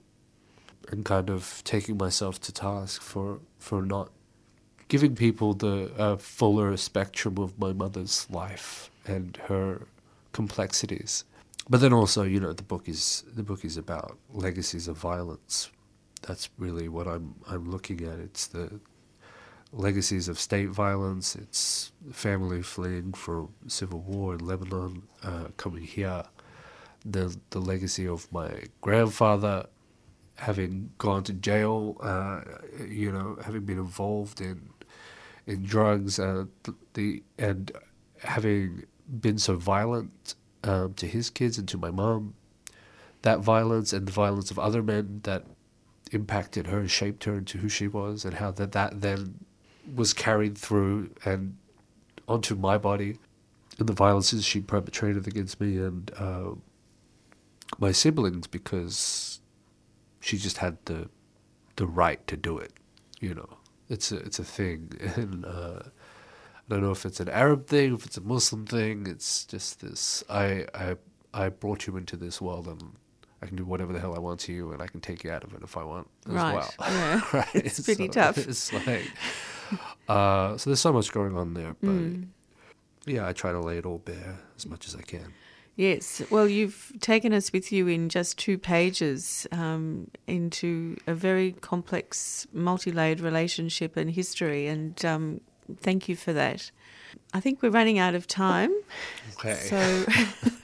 and 0.92 1.06
kind 1.06 1.30
of 1.30 1.62
taking 1.64 1.98
myself 1.98 2.40
to 2.42 2.52
task 2.52 3.02
for 3.02 3.40
for 3.60 3.82
not 3.82 4.10
giving 4.88 5.16
people 5.16 5.54
the 5.54 5.92
uh, 5.98 6.18
fuller 6.18 6.76
spectrum 6.78 7.38
of 7.38 7.58
my 7.58 7.72
mother's 7.72 8.28
life 8.30 8.90
and 9.08 9.38
her 9.48 9.88
complexities. 10.34 11.24
But 11.70 11.80
then 11.82 11.94
also, 11.94 12.24
you 12.24 12.40
know, 12.40 12.54
the 12.54 12.64
book 12.64 12.90
is 12.90 13.24
the 13.36 13.44
book 13.44 13.64
is 13.64 13.78
about 13.78 14.18
legacies 14.34 14.88
of 14.88 14.98
violence. 14.98 15.72
That's 16.22 16.50
really 16.58 16.88
what 16.88 17.08
I'm 17.08 17.36
I'm 17.48 17.70
looking 17.70 18.04
at. 18.04 18.20
It's 18.20 18.48
the 18.48 18.80
legacies 19.72 20.28
of 20.28 20.40
state 20.40 20.70
violence. 20.70 21.36
It's 21.36 21.92
family 22.12 22.62
fleeing 22.62 23.14
from 23.14 23.50
civil 23.68 24.00
war 24.00 24.34
in 24.36 24.46
Lebanon, 24.46 25.04
uh, 25.24 25.48
coming 25.58 25.84
here. 25.84 26.24
The 27.06 27.36
the 27.50 27.60
legacy 27.60 28.08
of 28.08 28.32
my 28.32 28.64
grandfather 28.82 29.68
having 30.36 30.92
gone 30.98 31.24
to 31.24 31.34
jail, 31.34 31.98
uh, 32.02 32.42
you 32.88 33.12
know, 33.12 33.38
having 33.44 33.66
been 33.66 33.78
involved 33.78 34.42
in 34.42 34.70
in 35.48 35.64
drugs, 35.64 36.20
uh, 36.20 36.46
the 36.94 37.24
and 37.38 37.72
having 38.24 38.86
been 39.20 39.38
so 39.38 39.56
violent 39.56 40.36
um, 40.64 40.94
to 40.94 41.08
his 41.08 41.30
kids 41.30 41.58
and 41.58 41.68
to 41.68 41.78
my 41.78 41.92
mom. 41.92 42.36
That 43.24 43.40
violence 43.40 43.94
and 43.94 44.08
the 44.08 44.12
violence 44.12 44.50
of 44.50 44.58
other 44.58 44.82
men 44.82 45.22
that 45.24 45.46
impacted 46.12 46.68
her 46.68 46.80
and 46.80 46.92
shaped 46.92 47.24
her 47.24 47.36
into 47.36 47.58
who 47.58 47.70
she 47.70 47.88
was, 47.88 48.26
and 48.26 48.36
how 48.36 48.52
that 48.52 48.72
that 48.74 49.02
then 49.02 49.46
was 49.96 50.14
carried 50.14 50.58
through 50.58 51.10
and 51.26 51.58
onto 52.28 52.56
my 52.56 52.78
body, 52.78 53.18
and 53.80 53.90
the 53.90 53.94
violences 53.94 54.46
she 54.46 54.62
perpetrated 54.62 55.28
against 55.28 55.60
me 55.60 55.78
and 55.78 56.12
uh, 56.18 56.52
my 57.80 57.92
siblings 57.92 58.48
because 58.48 59.40
she 60.20 60.38
just 60.38 60.58
had 60.58 60.78
the 60.86 61.10
the 61.76 61.88
right 61.88 62.26
to 62.28 62.38
do 62.38 62.58
it. 62.58 62.74
You 63.20 63.34
know, 63.36 63.58
it's 63.90 64.12
a 64.12 64.18
it's 64.18 64.40
a 64.40 64.44
thing, 64.44 64.92
and 65.16 65.46
uh, 65.46 65.80
I 65.84 66.70
don't 66.70 66.82
know 66.82 66.92
if 66.92 67.06
it's 67.06 67.20
an 67.20 67.30
Arab 67.30 67.68
thing, 67.68 67.94
if 67.94 68.06
it's 68.06 68.18
a 68.18 68.22
Muslim 68.22 68.66
thing. 68.66 69.08
It's 69.08 69.46
just 69.46 69.82
this. 69.82 70.24
I 70.30 70.66
I 70.74 70.96
I 71.34 71.50
brought 71.50 71.88
you 71.88 71.98
into 71.98 72.16
this 72.18 72.42
world, 72.42 72.68
and 72.68 72.94
I 73.42 73.48
can 73.48 73.56
do 73.56 73.66
whatever 73.66 73.92
the 73.94 74.00
hell 74.00 74.16
I 74.16 74.20
want 74.20 74.40
to 74.42 74.54
you, 74.54 74.72
and 74.72 74.82
I 74.82 74.88
can 74.88 75.00
take 75.02 75.24
you 75.24 75.32
out 75.32 75.44
of 75.44 75.54
it 75.54 75.62
if 75.64 75.76
I 75.78 75.84
want 75.84 76.08
as 76.28 76.34
Right, 76.34 76.54
well. 76.56 76.74
yeah. 76.80 77.22
right. 77.34 77.56
It's 77.56 77.80
pretty 77.80 78.08
So 78.08 78.12
tough. 78.14 78.38
It's 78.48 78.72
like. 78.74 79.12
Uh, 80.08 80.58
so 80.58 80.70
there's 80.70 80.80
so 80.82 80.92
much 80.94 81.12
going 81.12 81.36
on 81.38 81.54
there, 81.54 81.76
but 81.82 81.90
Mm. 81.90 82.28
yeah, 83.06 83.28
I 83.28 83.34
try 83.34 83.52
to 83.52 83.60
lay 83.60 83.78
it 83.78 83.86
all 83.86 84.00
bare 84.00 84.40
as 84.58 84.66
much 84.66 84.88
as 84.88 84.96
I 84.96 85.02
can. 85.02 85.34
Yes. 85.78 86.22
Well, 86.30 86.48
you've 86.48 86.92
taken 87.00 87.34
us 87.34 87.52
with 87.54 87.72
you 87.72 87.88
in 87.88 88.10
just 88.10 88.38
two 88.38 88.58
pages 88.58 89.48
um, 89.54 90.08
into 90.28 90.98
a 91.08 91.14
very 91.16 91.54
complex, 91.54 92.46
multi 92.54 92.92
layered 92.92 93.22
relationship 93.22 93.96
and 93.96 94.12
history, 94.12 94.68
and 94.68 95.04
um, 95.06 95.42
thank 95.80 96.10
you 96.10 96.16
for 96.18 96.34
that. 96.34 96.70
I 97.34 97.40
think 97.40 97.62
we're 97.62 97.72
running 97.72 97.98
out 97.98 98.14
of 98.16 98.28
time, 98.28 98.72
Okay, 99.36 99.56
so 99.56 100.06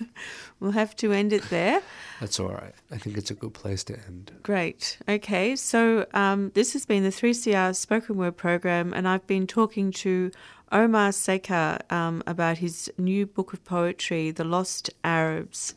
we'll 0.60 0.72
have 0.72 0.96
to 0.98 1.12
end 1.12 1.34
it 1.34 1.44
there. 1.50 1.82
that's 2.20 2.40
all 2.40 2.50
right. 2.50 2.74
I 2.92 2.98
think 2.98 3.18
it's 3.18 3.32
a 3.32 3.36
good 3.36 3.54
place 3.54 3.84
to 3.86 3.94
end. 4.08 4.32
Great. 4.44 4.98
Okay. 5.08 5.56
So 5.56 6.06
um, 6.14 6.52
this 6.54 6.74
has 6.74 6.86
been 6.86 7.04
the 7.04 7.10
3CR 7.10 7.76
spoken 7.76 8.18
word 8.18 8.38
program, 8.38 8.94
and 8.94 9.08
I've 9.08 9.26
been 9.28 9.48
talking 9.48 9.92
to 9.94 10.32
Omar 10.72 11.12
Sakr 11.12 11.80
um, 11.90 12.24
about 12.28 12.58
his 12.58 12.92
new 12.98 13.26
book 13.26 13.54
of 13.54 13.64
poetry, 13.64 14.32
The 14.32 14.44
Lost 14.44 14.90
Arabs, 15.04 15.74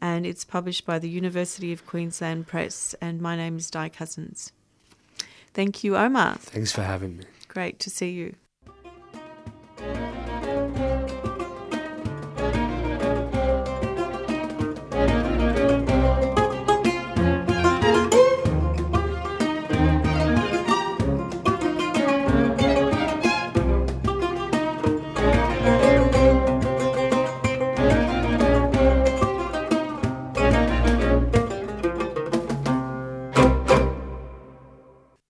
and 0.00 0.24
it's 0.24 0.44
published 0.44 0.86
by 0.86 0.98
the 0.98 1.08
University 1.08 1.72
of 1.72 1.86
Queensland 1.86 2.46
Press. 2.46 2.94
And 3.00 3.20
my 3.20 3.36
name 3.36 3.58
is 3.58 3.70
Di 3.70 3.88
Cousens. 3.90 4.52
Thank 5.52 5.84
you, 5.84 5.96
Omar. 5.96 6.36
Thanks 6.36 6.72
for 6.72 6.82
having 6.82 7.18
me. 7.18 7.24
Great 7.48 7.78
to 7.80 7.90
see 7.90 8.10
you. 8.10 8.34